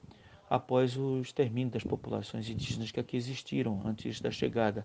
após 0.50 0.96
o 0.96 1.20
extermínio 1.20 1.72
das 1.72 1.84
populações 1.84 2.50
indígenas 2.50 2.90
que 2.90 2.98
aqui 2.98 3.16
existiram 3.16 3.80
antes 3.86 4.20
da 4.20 4.32
chegada 4.32 4.84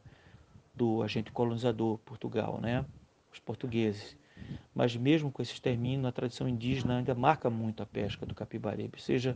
do 0.76 1.02
agente 1.02 1.32
colonizador 1.32 1.98
Portugal, 1.98 2.60
né? 2.62 2.86
os 3.34 3.40
portugueses. 3.40 4.16
Mas 4.76 4.96
mesmo 4.96 5.32
com 5.32 5.42
esse 5.42 5.54
extermínio, 5.54 6.06
a 6.06 6.12
tradição 6.12 6.48
indígena 6.48 7.00
ainda 7.00 7.16
marca 7.16 7.50
muito 7.50 7.82
a 7.82 7.86
pesca 7.86 8.28
do 8.28 8.36
capibaribe, 8.36 9.02
seja 9.02 9.36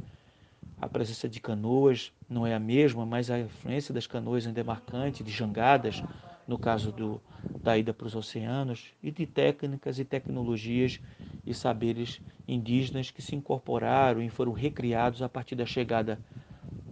a 0.79 0.88
presença 0.88 1.27
de 1.27 1.41
canoas, 1.41 2.13
não 2.29 2.45
é 2.45 2.53
a 2.53 2.59
mesma, 2.59 3.05
mas 3.05 3.31
a 3.31 3.39
influência 3.39 3.93
das 3.93 4.05
canoas 4.05 4.45
ainda 4.45 4.62
é 4.62 4.63
marcante, 4.63 5.24
de 5.24 5.31
jangadas, 5.31 6.03
no 6.48 6.57
caso 6.57 6.91
do, 6.91 7.19
da 7.63 7.77
ida 7.77 7.93
para 7.93 8.07
os 8.07 8.15
oceanos, 8.15 8.93
e 9.01 9.09
de 9.12 9.25
técnicas 9.25 9.98
e 9.98 10.05
tecnologias 10.05 11.01
e 11.46 11.53
saberes 11.53 12.22
indígenas 12.48 13.12
que 13.12 13.22
se 13.22 13.36
incorporaram 13.36 14.22
e 14.22 14.29
foram 14.29 14.51
recriados 14.51 15.22
a 15.22 15.29
partir 15.29 15.55
da 15.55 15.65
chegada 15.65 16.19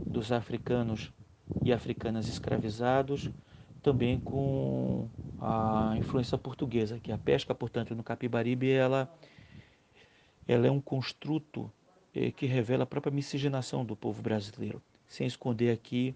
dos 0.05 0.31
africanos 0.31 1.11
e 1.63 1.71
africanas 1.71 2.27
escravizados 2.27 3.29
também 3.81 4.19
com 4.19 5.07
a 5.39 5.95
influência 5.97 6.37
portuguesa, 6.37 6.99
que 6.99 7.11
a 7.11 7.17
pesca, 7.17 7.55
portanto, 7.55 7.95
no 7.95 8.03
Capibaribe, 8.03 8.69
ela, 8.69 9.09
ela 10.47 10.67
é 10.67 10.71
um 10.71 10.81
construto 10.81 11.71
eh, 12.13 12.31
que 12.31 12.45
revela 12.45 12.83
a 12.83 12.85
própria 12.85 13.13
miscigenação 13.13 13.85
do 13.85 13.95
povo 13.95 14.21
brasileiro, 14.21 14.81
sem 15.07 15.25
esconder 15.25 15.71
aqui 15.71 16.13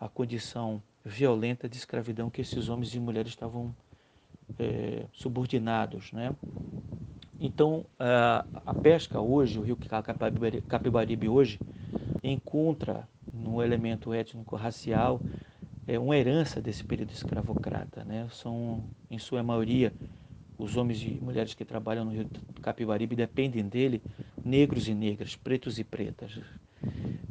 a 0.00 0.08
condição 0.08 0.82
violenta 1.04 1.68
de 1.68 1.76
escravidão 1.76 2.30
que 2.30 2.40
esses 2.40 2.68
homens 2.68 2.94
e 2.94 3.00
mulheres 3.00 3.30
estavam 3.30 3.74
é, 4.58 5.04
subordinados. 5.12 6.12
Né? 6.12 6.34
Então, 7.40 7.84
a, 7.98 8.44
a, 8.66 8.74
pesca 8.74 9.20
hoje, 9.20 9.58
o 9.58 9.62
rio 9.62 9.78
Capibaribe 10.66 11.28
hoje, 11.28 11.60
encontra 12.22 13.08
no 13.32 13.62
elemento 13.62 14.12
étnico-racial 14.12 15.20
é, 15.86 15.98
uma 15.98 16.16
herança 16.16 16.60
desse 16.60 16.82
período 16.82 17.10
escravocrata. 17.10 18.04
Né? 18.04 18.26
São, 18.32 18.82
em 19.08 19.18
sua 19.18 19.42
maioria, 19.42 19.92
os 20.58 20.76
homens 20.76 21.00
e 21.02 21.18
mulheres 21.22 21.54
que 21.54 21.64
trabalham 21.64 22.04
no 22.04 22.10
rio 22.10 22.28
Capibaribe 22.60 23.14
dependem 23.14 23.64
dele, 23.64 24.02
negros 24.44 24.88
e 24.88 24.94
negras, 24.94 25.36
pretos 25.36 25.78
e 25.78 25.84
pretas. 25.84 26.40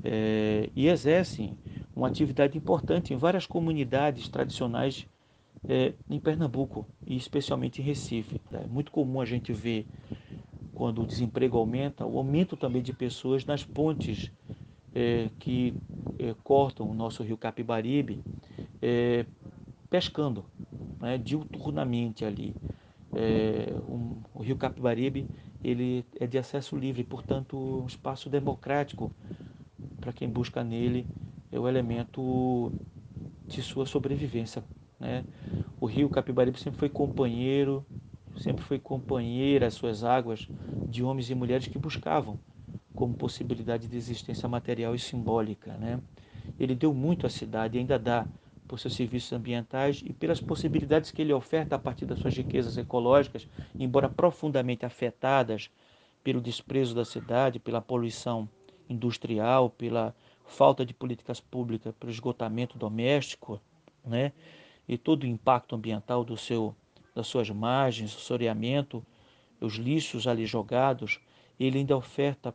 É, 0.04 0.70
e 0.74 0.88
exercem 0.88 1.58
uma 1.94 2.08
atividade 2.08 2.58
importante 2.58 3.14
em 3.14 3.18
várias 3.18 3.46
comunidades 3.46 4.30
tradicionais 4.30 5.06
é, 5.68 5.94
em 6.10 6.20
Pernambuco 6.20 6.86
e 7.06 7.18
especialmente 7.18 7.82
em 7.82 7.84
Recife. 7.86 8.37
É 8.52 8.66
muito 8.68 8.92
comum 8.92 9.20
a 9.22 9.26
gente 9.26 9.52
ver, 9.54 9.88
quando 10.74 11.02
o 11.02 11.08
desemprego 11.08 11.58
aumenta, 11.58 12.06
o 12.06 12.18
aumento 12.18 12.56
também 12.58 12.82
de 12.82 12.94
pessoas 12.94 13.46
nas 13.46 13.64
pontes 13.66 14.32
é, 14.96 15.30
que 15.40 15.76
é, 16.20 16.34
cortam 16.44 16.90
o 16.90 16.94
nosso 16.94 17.24
rio 17.24 17.38
Capibaribe, 17.38 18.24
é, 18.82 19.26
pescando 19.90 20.46
né, 21.02 21.18
diuturnamente 21.18 22.26
ali. 22.26 22.56
É, 23.14 23.74
um, 23.88 24.22
o 24.34 24.42
rio 24.44 24.56
Capibaribe 24.58 25.28
ele 25.64 26.06
é 26.20 26.28
de 26.28 26.38
acesso 26.38 26.76
livre, 26.78 27.04
portanto, 27.04 27.58
um 27.58 27.88
espaço 27.88 28.30
democrático 28.30 29.12
para 30.00 30.14
quem 30.14 30.30
busca 30.30 30.64
nele 30.64 31.08
é 31.52 31.60
o 31.60 31.68
elemento 31.68 32.72
de 33.48 33.62
sua 33.64 33.86
sobrevivência 33.86 34.64
né? 35.00 35.26
O 35.80 35.86
rio 35.86 36.10
Capibaribe 36.10 36.60
sempre 36.60 36.80
foi 36.80 36.90
companheiro, 36.90 37.86
sempre 38.38 38.64
foi 38.64 38.80
companheira 38.80 39.68
às 39.68 39.74
suas 39.74 40.04
águas 40.04 40.50
de 40.88 41.04
homens 41.04 41.30
e 41.30 41.36
mulheres 41.36 41.68
que 41.68 41.78
buscavam 41.78 42.38
como 42.96 43.14
possibilidade 43.14 43.88
de 43.88 43.98
existência 43.98 44.48
material 44.48 44.96
e 44.96 45.00
simbólica. 45.00 45.74
Né? 45.78 46.00
Ele 46.60 46.74
deu 46.74 46.94
muito 46.94 47.28
à 47.28 47.30
cidade 47.30 47.78
e 47.78 47.80
ainda 47.80 48.00
dá 48.00 48.28
por 48.68 48.80
seus 48.80 48.96
serviços 48.96 49.32
ambientais 49.32 50.02
e 50.06 50.12
pelas 50.12 50.42
possibilidades 50.42 51.12
que 51.12 51.22
ele 51.22 51.32
oferta 51.32 51.76
a 51.76 51.80
partir 51.80 52.06
das 52.06 52.20
suas 52.20 52.36
riquezas 52.36 52.78
ecológicas, 52.78 53.48
embora 53.80 54.10
profundamente 54.10 54.86
afetadas 54.86 55.70
pelo 56.24 56.42
desprezo 56.42 56.94
da 56.94 57.06
cidade, 57.06 57.60
pela 57.60 57.82
poluição 57.82 58.50
industrial, 58.90 59.70
pela 59.70 60.14
falta 60.46 60.86
de 60.86 60.94
políticas 60.94 61.40
públicas, 61.40 61.94
pelo 62.00 62.12
esgotamento 62.12 62.78
doméstico, 62.78 63.62
né? 64.06 64.34
e 64.88 64.98
todo 64.98 65.24
o 65.24 65.28
impacto 65.28 65.76
ambiental 65.76 66.24
do 66.24 66.38
seu, 66.38 66.76
das 67.18 67.28
suas 67.28 67.50
margens, 67.50 68.16
o 68.16 68.20
soreamento, 68.20 69.04
os 69.60 69.74
lixos 69.74 70.28
ali 70.28 70.46
jogados, 70.46 71.20
ele 71.60 71.80
ainda 71.80 71.98
oferta 71.98 72.54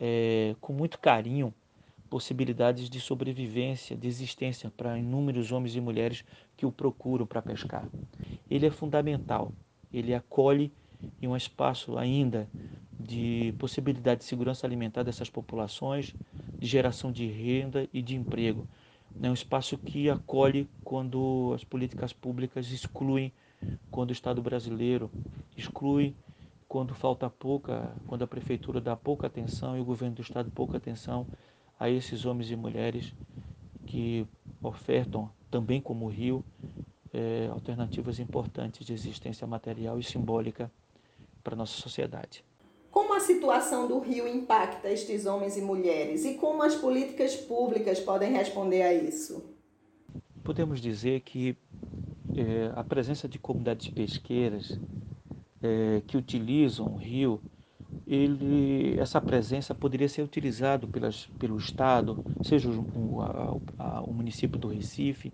é, 0.00 0.56
com 0.60 0.72
muito 0.72 0.98
carinho 0.98 1.54
possibilidades 2.10 2.90
de 2.90 3.00
sobrevivência, 3.00 3.96
de 3.96 4.08
existência 4.08 4.72
para 4.76 4.98
inúmeros 4.98 5.52
homens 5.52 5.76
e 5.76 5.80
mulheres 5.80 6.24
que 6.56 6.66
o 6.66 6.72
procuram 6.72 7.24
para 7.24 7.40
pescar. 7.40 7.88
Ele 8.50 8.66
é 8.66 8.70
fundamental, 8.70 9.52
ele 9.92 10.12
acolhe 10.12 10.72
em 11.22 11.28
um 11.28 11.36
espaço 11.36 11.96
ainda 11.96 12.48
de 12.98 13.54
possibilidade 13.58 14.22
de 14.22 14.26
segurança 14.26 14.66
alimentar 14.66 15.04
dessas 15.04 15.30
populações, 15.30 16.16
de 16.58 16.66
geração 16.66 17.12
de 17.12 17.26
renda 17.26 17.88
e 17.92 18.02
de 18.02 18.16
emprego 18.16 18.66
é 19.22 19.28
um 19.28 19.34
espaço 19.34 19.76
que 19.78 20.08
acolhe 20.08 20.68
quando 20.84 21.52
as 21.54 21.64
políticas 21.64 22.12
públicas 22.12 22.70
excluem, 22.70 23.32
quando 23.90 24.10
o 24.10 24.12
Estado 24.12 24.40
brasileiro 24.42 25.10
exclui, 25.56 26.14
quando 26.68 26.94
falta 26.94 27.30
pouca, 27.30 27.92
quando 28.06 28.22
a 28.22 28.26
prefeitura 28.26 28.80
dá 28.80 28.94
pouca 28.94 29.26
atenção 29.26 29.76
e 29.76 29.80
o 29.80 29.84
governo 29.84 30.16
do 30.16 30.22
Estado 30.22 30.50
pouca 30.50 30.76
atenção 30.76 31.26
a 31.78 31.88
esses 31.88 32.24
homens 32.24 32.50
e 32.50 32.56
mulheres 32.56 33.14
que 33.86 34.26
ofertam, 34.62 35.30
também 35.50 35.80
como 35.80 36.06
o 36.06 36.08
Rio, 36.08 36.44
é, 37.12 37.48
alternativas 37.50 38.18
importantes 38.18 38.86
de 38.86 38.92
existência 38.92 39.46
material 39.46 39.98
e 39.98 40.04
simbólica 40.04 40.70
para 41.42 41.54
a 41.54 41.56
nossa 41.56 41.80
sociedade. 41.80 42.44
Como 42.90 43.14
a 43.14 43.20
situação 43.20 43.86
do 43.86 43.98
Rio 43.98 44.26
impacta 44.26 44.90
estes 44.90 45.24
homens 45.24 45.56
e 45.56 45.62
mulheres 45.62 46.24
e 46.24 46.34
como 46.34 46.62
as 46.62 46.74
políticas 46.74 47.36
públicas 47.36 48.00
podem 48.00 48.32
responder 48.32 48.82
a 48.82 48.92
isso? 48.92 49.44
Podemos 50.42 50.80
dizer 50.80 51.20
que 51.20 51.56
é, 52.40 52.72
a 52.74 52.84
presença 52.84 53.28
de 53.28 53.38
comunidades 53.38 53.88
pesqueiras 53.88 54.78
é, 55.62 56.02
que 56.06 56.16
utilizam 56.16 56.86
o 56.86 56.96
rio, 56.96 57.40
ele, 58.06 58.98
essa 58.98 59.20
presença 59.20 59.74
poderia 59.74 60.08
ser 60.08 60.22
utilizada 60.22 60.86
pelo 61.38 61.56
Estado, 61.56 62.24
seja 62.42 62.68
o, 62.70 63.20
a, 63.20 63.56
a, 63.78 64.02
o 64.02 64.12
município 64.12 64.58
do 64.58 64.68
Recife, 64.68 65.32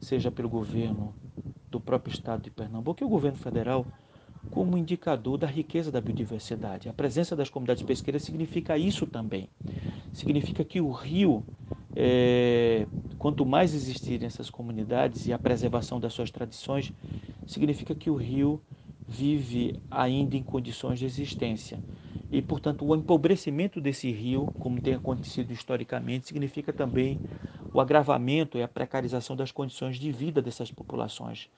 seja 0.00 0.30
pelo 0.30 0.48
governo 0.48 1.14
do 1.70 1.80
próprio 1.80 2.12
Estado 2.12 2.42
de 2.42 2.50
Pernambuco 2.50 3.02
e 3.02 3.06
o 3.06 3.08
governo 3.08 3.38
federal 3.38 3.86
como 4.50 4.76
indicador 4.76 5.38
da 5.38 5.46
riqueza 5.46 5.90
da 5.90 6.00
biodiversidade. 6.00 6.88
A 6.88 6.92
presença 6.92 7.34
das 7.34 7.48
comunidades 7.48 7.82
pesqueiras 7.82 8.22
significa 8.22 8.76
isso 8.76 9.06
também. 9.06 9.48
Significa 10.12 10.64
que 10.64 10.80
o 10.80 10.90
rio, 10.90 11.44
é, 11.94 12.86
quanto 13.22 13.46
mais 13.46 13.74
existirem 13.74 14.26
essas 14.26 14.50
comunidades 14.50 15.26
e 15.26 15.32
a 15.32 15.38
preservação 15.38 16.00
das 16.00 16.12
suas 16.12 16.30
tradições, 16.30 16.92
significa 17.46 17.94
que 17.94 18.10
o 18.10 18.16
rio 18.16 18.60
vive 19.06 19.74
ainda 19.90 20.36
em 20.36 20.42
condições 20.42 20.98
de 20.98 21.06
existência. 21.06 21.82
E, 22.30 22.40
portanto, 22.42 22.84
o 22.84 22.94
empobrecimento 22.96 23.80
desse 23.80 24.10
rio, 24.10 24.50
como 24.58 24.80
tem 24.80 24.94
acontecido 24.94 25.52
historicamente, 25.52 26.26
significa 26.28 26.72
também 26.72 27.20
o 27.72 27.80
agravamento 27.80 28.58
e 28.58 28.62
a 28.62 28.68
precarização 28.68 29.36
das 29.36 29.52
condições 29.52 29.98
de 29.98 30.10
vida 30.12 30.42
dessas 30.42 30.70
populações 30.70 31.48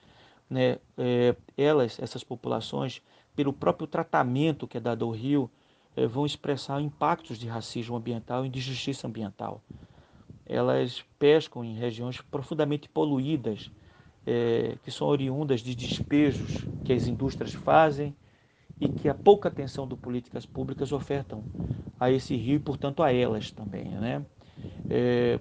né, 0.49 0.79
é, 0.99 1.37
elas, 1.57 1.99
essas 2.01 2.25
populações, 2.25 3.03
pelo 3.35 3.53
próprio 3.53 3.87
tratamento 3.87 4.69
que 4.69 4.77
é 4.77 4.81
dado 4.81 5.05
ao 5.05 5.11
rio, 5.11 5.51
é, 5.97 6.07
vão 6.07 6.27
expressar 6.27 6.81
impactos 6.81 7.39
de 7.39 7.47
racismo 7.49 7.97
ambiental 7.97 8.45
e 8.47 8.49
de 8.49 8.61
justiça 8.61 9.07
ambiental. 9.07 9.63
Elas 10.47 11.05
pescam 11.19 11.65
em 11.65 11.75
regiões 11.75 12.21
profundamente 12.21 12.89
poluídas, 12.89 13.71
é, 14.27 14.77
que 14.83 14.91
são 14.91 15.07
oriundas 15.07 15.61
de 15.61 15.75
despejos 15.75 16.67
que 16.85 16.93
as 16.93 17.07
indústrias 17.07 17.55
fazem 17.55 18.15
e 18.81 18.89
que 18.89 19.09
a 19.09 19.15
pouca 19.15 19.49
atenção 19.49 19.87
de 19.87 19.97
políticas 19.97 20.45
públicas 20.45 20.93
ofertam 20.93 21.45
a 21.99 22.11
esse 22.11 22.37
rio 22.37 22.57
e, 22.57 22.61
portanto, 22.61 23.03
a 23.03 23.13
elas 23.13 23.51
também. 23.51 23.85
Né? 23.85 24.25
É, 24.91 25.39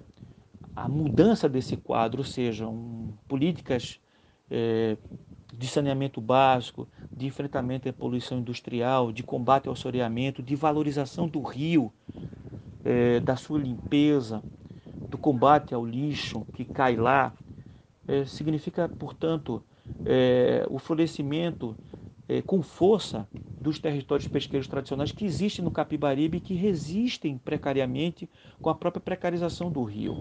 a 0.74 0.88
mudança 0.88 1.48
desse 1.48 1.76
quadro, 1.76 2.20
ou 2.20 2.24
seja, 2.24 2.66
um, 2.66 3.12
políticas 3.28 4.00
é, 4.50 4.96
de 5.52 5.66
saneamento 5.66 6.20
básico, 6.20 6.88
de 7.12 7.26
enfrentamento 7.26 7.88
à 7.88 7.92
poluição 7.92 8.38
industrial, 8.38 9.12
de 9.12 9.22
combate 9.22 9.68
ao 9.68 9.76
soreamento, 9.76 10.42
de 10.42 10.56
valorização 10.56 11.28
do 11.28 11.40
rio, 11.42 11.92
é, 12.84 13.20
da 13.20 13.36
sua 13.36 13.58
limpeza, 13.58 14.42
do 15.14 15.18
combate 15.18 15.72
ao 15.72 15.86
lixo 15.86 16.44
que 16.52 16.64
cai 16.64 16.96
lá, 16.96 17.32
é, 18.08 18.24
significa, 18.24 18.88
portanto, 18.88 19.62
é, 20.04 20.66
o 20.68 20.76
florescimento 20.80 21.76
é, 22.28 22.42
com 22.42 22.60
força 22.62 23.28
dos 23.60 23.78
territórios 23.78 24.26
pesqueiros 24.26 24.66
tradicionais 24.66 25.12
que 25.12 25.24
existem 25.24 25.64
no 25.64 25.70
Capibaribe 25.70 26.38
e 26.38 26.40
que 26.40 26.54
resistem 26.54 27.38
precariamente 27.38 28.28
com 28.60 28.70
a 28.70 28.74
própria 28.74 29.00
precarização 29.00 29.70
do 29.70 29.84
rio. 29.84 30.18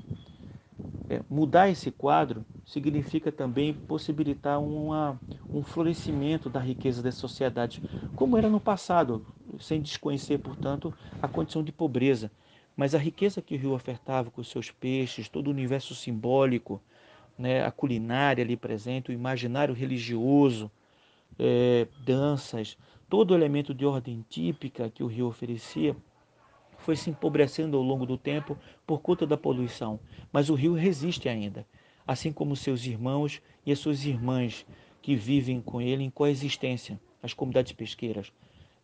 Mudar 1.30 1.70
esse 1.70 1.92
quadro 1.92 2.46
significa 2.66 3.32
também 3.32 3.74
possibilitar 3.74 4.60
uma, 4.62 5.20
um 5.52 5.64
florescimento 5.64 6.50
da 6.50 6.60
riqueza 6.60 7.04
das 7.04 7.16
sociedades, 7.16 7.82
como 8.16 8.38
era 8.38 8.50
no 8.50 8.60
passado, 8.60 9.26
sem 9.60 9.82
desconhecer, 9.82 10.38
portanto, 10.40 10.94
a 11.22 11.28
condição 11.28 11.64
de 11.64 11.72
pobreza. 11.72 12.32
Mas 12.76 12.96
a 12.96 12.98
riqueza 12.98 13.42
que 13.42 13.56
o 13.56 13.58
rio 13.58 13.74
ofertava 13.74 14.32
com 14.32 14.44
seus 14.44 14.72
peixes, 14.72 15.30
todo 15.30 15.48
o 15.48 15.52
universo 15.52 15.94
simbólico, 15.94 16.82
né, 17.38 17.64
a 17.64 17.72
culinária 17.72 18.44
ali 18.44 18.58
presente, 18.58 19.12
o 19.12 19.14
imaginário 19.14 19.74
religioso, 19.74 20.72
é, 21.38 21.88
danças, 22.06 22.78
todo 23.10 23.36
elemento 23.36 23.74
de 23.74 23.86
ordem 23.86 24.26
típica 24.30 24.90
que 24.90 25.04
o 25.04 25.08
rio 25.08 25.28
oferecia, 25.28 25.96
foi 26.78 26.96
se 26.96 27.10
empobrecendo 27.10 27.78
ao 27.78 27.84
longo 27.84 28.06
do 28.06 28.18
tempo 28.18 28.58
por 28.86 29.02
conta 29.02 29.26
da 29.26 29.38
poluição, 29.38 30.00
mas 30.32 30.50
o 30.50 30.56
rio 30.56 30.74
resiste 30.74 31.30
ainda, 31.30 31.66
assim 32.06 32.32
como 32.32 32.56
seus 32.56 32.86
irmãos 32.86 33.42
e 33.66 33.72
as 33.72 33.80
suas 33.80 34.04
irmãs 34.06 34.66
que 35.02 35.16
vivem 35.16 35.62
com 35.62 35.82
ele 35.82 36.04
em 36.04 36.10
coexistência, 36.10 37.00
as 37.22 37.34
comunidades 37.34 37.72
pesqueiras, 37.72 38.34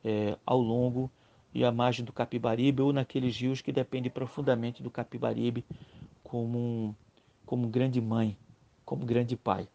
é, 0.04 0.38
ao 0.46 0.62
longo 0.62 1.12
e 1.54 1.64
à 1.64 1.72
margem 1.72 2.06
do 2.06 2.14
Capibaribe 2.14 2.82
ou 2.82 2.94
naqueles 2.94 3.36
rios 3.36 3.62
que 3.62 3.72
dependem 3.72 4.12
profundamente 4.12 4.84
do 4.84 4.92
Capibaribe 4.92 5.66
como, 6.24 6.58
um, 6.58 6.96
como 7.46 7.68
grande 7.68 8.00
mãe, 8.00 8.38
como 8.86 9.06
grande 9.06 9.36
pai. 9.36 9.68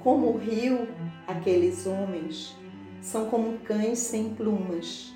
Como 0.00 0.32
o 0.32 0.38
rio, 0.38 0.88
aqueles 1.26 1.86
homens 1.86 2.56
são 3.00 3.28
como 3.28 3.58
cães 3.58 3.98
sem 3.98 4.34
plumas. 4.34 5.14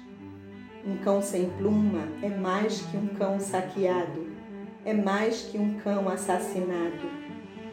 Um 0.86 0.96
cão 0.98 1.20
sem 1.20 1.50
pluma 1.50 2.06
é 2.22 2.28
mais 2.28 2.82
que 2.82 2.96
um 2.96 3.08
cão 3.08 3.40
saqueado, 3.40 4.26
é 4.84 4.94
mais 4.94 5.42
que 5.42 5.58
um 5.58 5.78
cão 5.80 6.08
assassinado. 6.08 7.10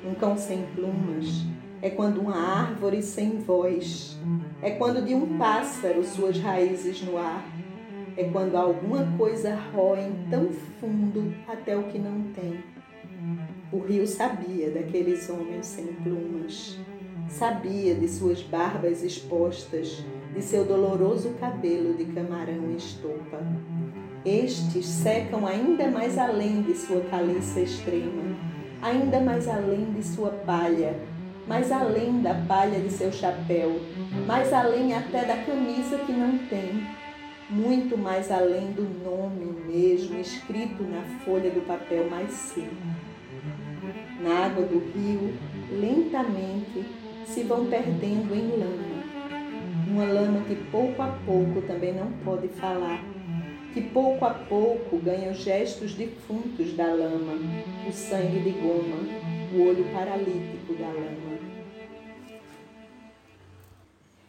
Um 0.03 0.15
cão 0.15 0.35
sem 0.35 0.65
plumas 0.73 1.45
é 1.83 1.89
quando 1.89 2.21
uma 2.21 2.37
árvore 2.37 3.03
sem 3.03 3.39
voz, 3.39 4.17
é 4.61 4.71
quando 4.71 5.03
de 5.03 5.13
um 5.13 5.37
pássaro 5.37 6.01
suas 6.01 6.39
raízes 6.39 7.01
no 7.01 7.17
ar, 7.17 7.45
é 8.15 8.23
quando 8.23 8.55
alguma 8.55 9.05
coisa 9.17 9.53
roem 9.75 10.13
tão 10.29 10.49
fundo 10.79 11.35
até 11.45 11.75
o 11.75 11.83
que 11.83 11.99
não 11.99 12.21
tem. 12.31 12.63
O 13.69 13.79
rio 13.79 14.07
sabia 14.07 14.71
daqueles 14.71 15.29
homens 15.29 15.65
sem 15.65 15.87
plumas. 15.87 16.79
Sabia 17.27 17.93
de 17.95 18.07
suas 18.07 18.41
barbas 18.41 19.03
expostas, 19.03 20.05
de 20.33 20.41
seu 20.41 20.63
doloroso 20.63 21.31
cabelo 21.33 21.95
de 21.95 22.05
camarão 22.05 22.71
e 22.71 22.77
estopa. 22.77 23.39
Estes 24.23 24.85
secam 24.85 25.45
ainda 25.45 25.91
mais 25.91 26.17
além 26.17 26.61
de 26.61 26.75
sua 26.77 27.01
caliça 27.01 27.59
extrema, 27.59 28.37
ainda 28.81 29.19
mais 29.19 29.49
além 29.49 29.91
de 29.91 30.01
sua 30.01 30.29
palha, 30.29 30.95
mais 31.47 31.71
além 31.71 32.21
da 32.21 32.33
palha 32.33 32.79
de 32.79 32.89
seu 32.89 33.11
chapéu, 33.11 33.79
mais 34.25 34.53
além 34.53 34.93
até 34.93 35.25
da 35.25 35.37
camisa 35.37 35.97
que 35.99 36.11
não 36.11 36.37
tem, 36.47 36.87
muito 37.49 37.97
mais 37.97 38.31
além 38.31 38.71
do 38.71 38.83
nome 39.03 39.53
mesmo 39.67 40.19
escrito 40.19 40.83
na 40.83 41.01
folha 41.23 41.49
do 41.51 41.65
papel 41.65 42.09
mais 42.09 42.31
seco. 42.31 42.69
Na 44.21 44.45
água 44.45 44.65
do 44.65 44.79
rio, 44.79 45.33
lentamente, 45.71 46.85
se 47.25 47.43
vão 47.43 47.65
perdendo 47.65 48.33
em 48.33 48.57
lama. 48.57 48.93
Uma 49.87 50.05
lama 50.05 50.41
que 50.47 50.55
pouco 50.71 51.01
a 51.01 51.07
pouco 51.25 51.61
também 51.63 51.93
não 51.93 52.11
pode 52.23 52.47
falar, 52.47 53.03
que 53.73 53.81
pouco 53.81 54.23
a 54.25 54.31
pouco 54.31 54.97
ganha 54.97 55.31
os 55.31 55.37
gestos 55.37 55.93
defuntos 55.93 56.73
da 56.73 56.87
lama, 56.87 57.33
o 57.87 57.91
sangue 57.91 58.39
de 58.39 58.51
goma, 58.51 58.97
o 59.53 59.67
olho 59.67 59.85
paralítico 59.93 60.73
da 60.73 60.87
lama. 60.87 61.32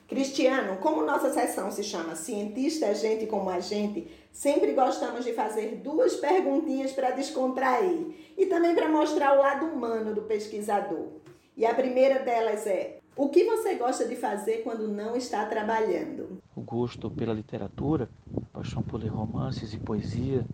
Cristiano, 0.06 0.76
como 0.76 1.04
nossa 1.04 1.30
sessão 1.32 1.70
se 1.70 1.82
chama 1.82 2.14
Cientista 2.14 2.94
Gente 2.94 3.26
como 3.26 3.48
a 3.48 3.58
Gente, 3.58 4.06
sempre 4.30 4.72
gostamos 4.72 5.24
de 5.24 5.32
fazer 5.32 5.80
duas 5.82 6.16
perguntinhas 6.16 6.92
para 6.92 7.12
descontrair 7.12 8.14
e 8.36 8.46
também 8.46 8.74
para 8.74 8.88
mostrar 8.88 9.34
o 9.34 9.40
lado 9.40 9.66
humano 9.66 10.14
do 10.14 10.22
pesquisador. 10.22 11.08
E 11.56 11.64
a 11.64 11.74
primeira 11.74 12.18
delas 12.22 12.66
é: 12.66 12.98
o 13.16 13.28
que 13.30 13.44
você 13.44 13.76
gosta 13.76 14.06
de 14.06 14.16
fazer 14.16 14.62
quando 14.62 14.88
não 14.88 15.16
está 15.16 15.46
trabalhando? 15.46 16.42
O 16.54 16.60
gosto 16.60 17.10
pela 17.10 17.32
literatura, 17.32 18.08
paixão 18.52 18.82
por 18.82 19.00
ler 19.00 19.08
romances 19.08 19.72
e 19.72 19.78
poesia, 19.78 20.44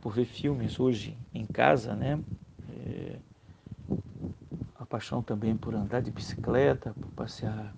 por 0.00 0.12
ver 0.12 0.26
filmes 0.26 0.78
hoje 0.78 1.18
em 1.34 1.44
casa, 1.44 1.96
né? 1.96 2.20
Paixão 4.96 5.22
também 5.22 5.54
por 5.54 5.74
andar 5.74 6.00
de 6.00 6.10
bicicleta, 6.10 6.94
por 6.94 7.10
passear 7.10 7.76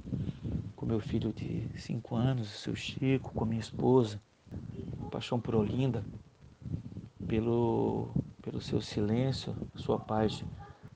com 0.76 0.87
meu 0.87 1.00
filho 1.00 1.33
de 1.33 1.68
5 1.76 2.14
anos, 2.14 2.48
o 2.48 2.59
seu 2.59 2.76
Chico, 2.76 3.33
com 3.35 3.42
a 3.42 3.46
minha 3.46 3.61
esposa. 3.61 4.20
Paixão 5.11 5.40
por 5.40 5.57
Olinda, 5.57 6.04
pelo, 7.26 8.07
pelo 8.40 8.61
seu 8.61 8.81
silêncio, 8.81 9.52
sua 9.74 9.98
paz 9.98 10.44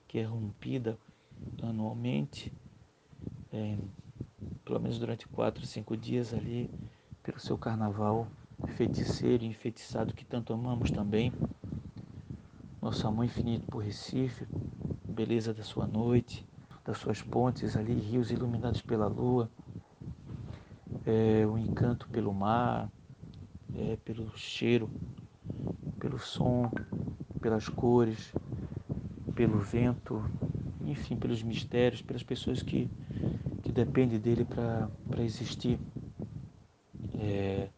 que 0.07 0.21
é 0.21 0.23
rompida 0.23 0.97
anualmente, 1.61 2.53
é, 3.53 3.77
pelo 4.65 4.79
menos 4.79 5.01
durante 5.01 5.27
quatro, 5.27 5.67
cinco 5.67 5.97
dias 5.97 6.33
ali, 6.33 6.71
pelo 7.25 7.41
seu 7.41 7.59
carnaval 7.59 8.29
feiticeiro 8.77 9.43
e 9.43 9.49
enfeitiçado 9.49 10.15
que 10.15 10.25
tanto 10.25 10.53
amamos 10.53 10.93
também. 10.93 11.33
Nosso 12.81 13.09
amor 13.09 13.25
infinito 13.25 13.67
por 13.67 13.83
Recife, 13.83 14.47
beleza 15.23 15.55
da 15.55 15.63
sua 15.63 15.87
noite, 15.87 16.45
das 16.85 16.99
suas 16.99 17.23
pontes 17.23 17.77
ali, 17.77 17.95
rios 17.95 18.33
iluminados 18.33 18.83
pela 18.83 19.07
lua, 19.07 19.49
é, 21.07 21.47
o 21.47 21.57
encanto 21.57 22.09
pelo 22.09 22.35
mar, 22.35 22.91
é, 23.73 23.97
pelo 24.05 24.37
cheiro, 24.37 24.91
pelo 26.01 26.19
som, 26.19 26.69
pelas 27.41 27.69
cores, 27.69 28.35
pelo 29.33 29.61
vento, 29.61 30.29
enfim, 30.85 31.15
pelos 31.15 31.41
mistérios, 31.41 32.03
pelas 32.03 32.25
pessoas 32.25 32.61
que, 32.61 32.91
que 33.63 33.71
dependem 33.71 34.19
dele 34.19 34.45
para 34.45 35.23
existir. 35.23 35.79
É, 37.15 37.69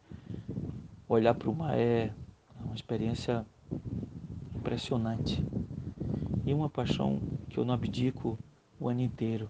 olhar 1.06 1.34
para 1.34 1.50
o 1.50 1.54
mar 1.54 1.78
é 1.78 2.10
uma 2.64 2.74
experiência 2.74 3.44
impressionante 4.56 5.44
e 6.46 6.52
uma 6.52 6.68
paixão 6.68 7.20
que 7.54 7.60
eu 7.60 7.64
não 7.64 7.72
abdico 7.72 8.36
o 8.80 8.88
ano 8.88 9.00
inteiro, 9.00 9.48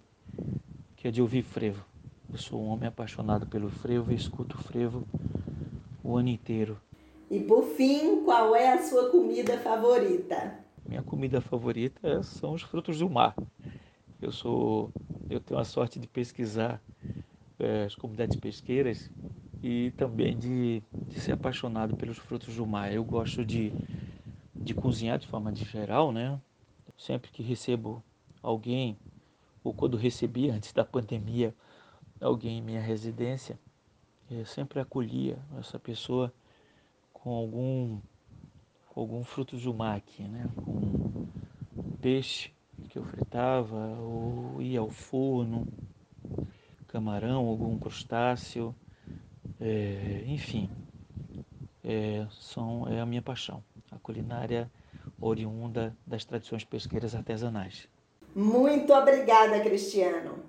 que 0.95 1.09
é 1.09 1.11
de 1.11 1.23
ouvir 1.23 1.43
frevo. 1.43 1.83
Eu 2.31 2.37
sou 2.37 2.63
um 2.63 2.69
homem 2.69 2.87
apaixonado 2.87 3.47
pelo 3.47 3.71
frevo 3.71 4.13
e 4.13 4.15
escuto 4.15 4.59
frevo 4.59 5.09
o 6.03 6.15
ano 6.15 6.29
inteiro. 6.29 6.79
E 7.31 7.41
por 7.41 7.65
fim, 7.65 8.23
qual 8.23 8.55
é 8.55 8.75
a 8.75 8.83
sua 8.83 9.09
comida 9.09 9.57
favorita? 9.57 10.55
Minha 10.87 11.03
comida 11.03 11.41
favorita 11.41 12.23
são 12.23 12.53
os 12.53 12.61
frutos 12.61 12.99
do 12.99 13.09
mar. 13.09 13.35
Eu 14.21 14.31
sou, 14.31 14.91
eu 15.31 15.41
tenho 15.41 15.59
a 15.59 15.65
sorte 15.65 15.99
de 15.99 16.07
pesquisar 16.07 16.83
é, 17.59 17.85
as 17.85 17.95
comunidades 17.95 18.37
pesqueiras 18.37 19.11
e 19.63 19.93
também 19.93 20.37
de, 20.37 20.83
de, 21.09 21.21
ser 21.21 21.33
apaixonado 21.33 21.97
pelos 21.97 22.19
frutos 22.19 22.55
do 22.57 22.67
mar. 22.67 22.93
Eu 22.93 23.03
gosto 23.03 23.43
de, 23.43 23.73
de 24.55 24.75
cozinhar 24.75 25.19
de 25.19 25.27
forma 25.27 25.51
de 25.51 25.65
geral, 25.65 26.13
né? 26.13 26.39
Sempre 26.97 27.31
que 27.31 27.43
recebo 27.43 28.03
alguém, 28.43 28.97
ou 29.63 29.73
quando 29.75 29.97
recebi 29.97 30.51
antes 30.51 30.73
da 30.73 30.85
pandemia 30.85 31.55
alguém 32.21 32.59
em 32.59 32.63
minha 32.63 32.81
residência, 32.81 33.59
eu 34.31 34.47
sempre 34.47 34.81
acolhia 34.81 35.39
essa 35.59 35.79
pessoa 35.79 36.33
com 37.13 37.31
algum 37.31 37.99
algum 38.95 39.25
fruto 39.25 39.57
aqui, 39.97 40.23
né? 40.23 40.49
Com 40.65 41.27
peixe 42.01 42.53
que 42.89 42.99
eu 42.99 43.05
fritava, 43.05 43.99
ou 43.99 44.63
ia 44.63 44.81
ao 44.81 44.91
forno, 44.91 45.67
camarão, 46.87 47.47
algum 47.49 47.77
crustáceo, 47.77 48.75
é, 49.61 50.23
enfim, 50.27 50.71
é, 51.83 52.27
são, 52.31 52.87
é 52.89 53.01
a 53.01 53.07
minha 53.07 53.23
paixão, 53.23 53.65
a 53.91 53.99
culinária 53.99 54.71
oriunda 55.21 55.97
das 56.07 56.25
tradições 56.25 56.65
pesqueiras 56.65 57.15
artesanais. 57.15 57.89
Muito 58.35 58.93
obrigada, 58.93 59.61
Cristiano. 59.61 60.41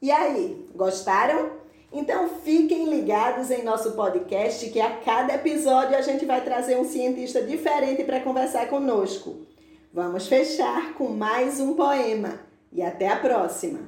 E 0.00 0.10
aí, 0.10 0.68
gostaram? 0.74 1.58
Então 1.92 2.28
fiquem 2.28 2.90
ligados 2.90 3.50
em 3.50 3.64
nosso 3.64 3.92
podcast 3.92 4.68
que 4.70 4.80
a 4.80 4.96
cada 4.98 5.34
episódio 5.34 5.96
a 5.96 6.02
gente 6.02 6.26
vai 6.26 6.44
trazer 6.44 6.76
um 6.76 6.84
cientista 6.84 7.42
diferente 7.42 8.04
para 8.04 8.20
conversar 8.20 8.68
conosco. 8.68 9.46
Vamos 9.92 10.26
fechar 10.26 10.92
com 10.94 11.08
mais 11.08 11.60
um 11.60 11.74
poema 11.74 12.40
e 12.70 12.82
até 12.82 13.08
a 13.08 13.16
próxima. 13.16 13.80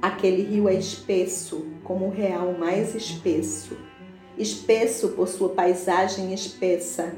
Aquele 0.00 0.42
rio 0.42 0.68
é 0.68 0.74
espesso, 0.74 1.66
como 1.84 2.06
o 2.06 2.10
real 2.10 2.52
mais 2.52 2.94
espesso, 2.94 3.76
espesso 4.38 5.10
por 5.10 5.28
sua 5.28 5.50
paisagem 5.50 6.32
espessa, 6.32 7.12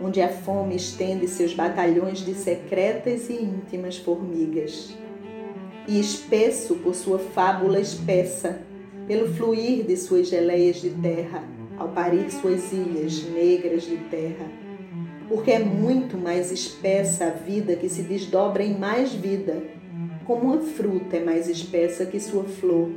onde 0.00 0.20
a 0.20 0.28
fome 0.28 0.76
estende 0.76 1.28
seus 1.28 1.54
batalhões 1.54 2.24
de 2.24 2.34
secretas 2.34 3.28
e 3.30 3.34
íntimas 3.34 3.96
formigas 3.96 4.94
e 5.86 5.98
espesso 5.98 6.76
por 6.76 6.94
sua 6.94 7.18
fábula 7.18 7.80
espessa, 7.80 8.60
pelo 9.06 9.32
fluir 9.34 9.84
de 9.84 9.96
suas 9.96 10.28
geleias 10.28 10.80
de 10.80 10.90
terra, 10.90 11.44
ao 11.76 11.88
parir 11.88 12.30
suas 12.30 12.72
ilhas 12.72 13.24
negras 13.24 13.82
de 13.82 13.96
terra. 13.96 14.46
Porque 15.28 15.50
é 15.50 15.58
muito 15.58 16.16
mais 16.16 16.52
espessa 16.52 17.26
a 17.26 17.30
vida 17.30 17.74
que 17.74 17.88
se 17.88 18.02
desdobra 18.02 18.62
em 18.62 18.78
mais 18.78 19.12
vida, 19.12 19.62
como 20.24 20.52
uma 20.52 20.60
fruta 20.60 21.16
é 21.16 21.24
mais 21.24 21.48
espessa 21.48 22.06
que 22.06 22.20
sua 22.20 22.44
flor, 22.44 22.90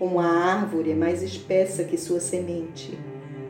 como 0.00 0.18
a 0.18 0.24
árvore 0.24 0.92
é 0.92 0.94
mais 0.94 1.22
espessa 1.22 1.84
que 1.84 1.98
sua 1.98 2.20
semente, 2.20 2.98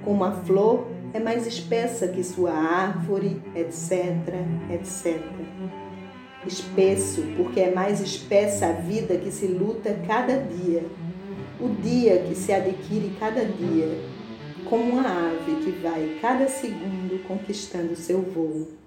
como 0.04 0.24
a 0.24 0.32
flor 0.32 0.84
é 1.14 1.20
mais 1.20 1.46
espessa 1.46 2.08
que 2.08 2.24
sua 2.24 2.50
árvore, 2.50 3.40
etc, 3.54 4.16
etc. 4.68 5.22
Espesso, 6.44 7.22
porque 7.36 7.60
é 7.60 7.72
mais 7.72 8.00
espessa 8.00 8.66
a 8.66 8.72
vida 8.72 9.16
que 9.16 9.30
se 9.30 9.46
luta 9.46 9.96
cada 10.04 10.38
dia, 10.38 10.82
o 11.60 11.68
dia 11.68 12.18
que 12.24 12.34
se 12.34 12.52
adquire 12.52 13.14
cada 13.20 13.44
dia, 13.44 14.00
como 14.68 14.94
uma 14.94 15.06
ave 15.06 15.54
que 15.62 15.70
vai 15.80 16.18
cada 16.20 16.48
segundo 16.48 17.22
conquistando 17.28 17.94
seu 17.94 18.22
voo. 18.22 18.79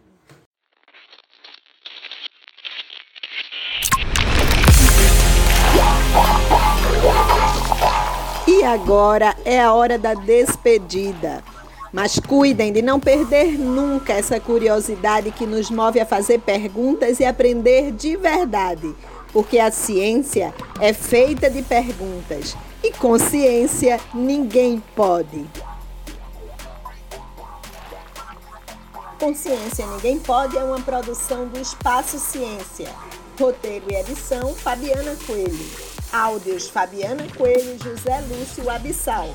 E 8.64 8.66
agora 8.66 9.36
é 9.44 9.60
a 9.60 9.74
hora 9.74 9.98
da 9.98 10.14
despedida. 10.14 11.44
Mas 11.92 12.18
cuidem 12.18 12.72
de 12.72 12.82
não 12.82 12.98
perder 12.98 13.60
nunca 13.60 14.14
essa 14.14 14.40
curiosidade 14.40 15.32
que 15.32 15.46
nos 15.46 15.70
move 15.70 16.00
a 16.00 16.06
fazer 16.06 16.40
perguntas 16.40 17.20
e 17.20 17.26
aprender 17.26 17.92
de 17.92 18.16
verdade, 18.16 18.96
porque 19.34 19.60
a 19.60 19.70
ciência 19.70 20.54
é 20.80 20.94
feita 20.94 21.50
de 21.50 21.62
perguntas 21.62 22.56
e 22.82 22.90
com 22.94 23.20
ciência 23.20 24.00
ninguém 24.14 24.82
pode. 24.96 25.46
Consciência 29.20 29.86
Ninguém 29.88 30.20
Pode 30.20 30.58
é 30.58 30.64
uma 30.64 30.80
produção 30.80 31.48
do 31.50 31.60
Espaço 31.60 32.18
Ciência. 32.18 32.90
Roteiro 33.38 33.86
e 33.90 33.96
edição 33.96 34.54
Fabiana 34.54 35.18
Coelho. 35.28 35.93
Áudios 36.14 36.70
Fabiana 36.70 37.24
Coelho 37.36 37.76
e 37.76 37.84
José 37.84 38.22
Lúcio 38.30 38.70
Abissal. 38.70 39.28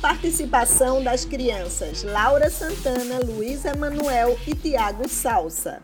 Participação 0.00 1.04
das 1.04 1.26
crianças 1.26 2.02
Laura 2.02 2.48
Santana, 2.48 3.20
Luísa 3.22 3.74
Manuel 3.76 4.38
e 4.46 4.54
Tiago 4.54 5.06
Salsa. 5.10 5.78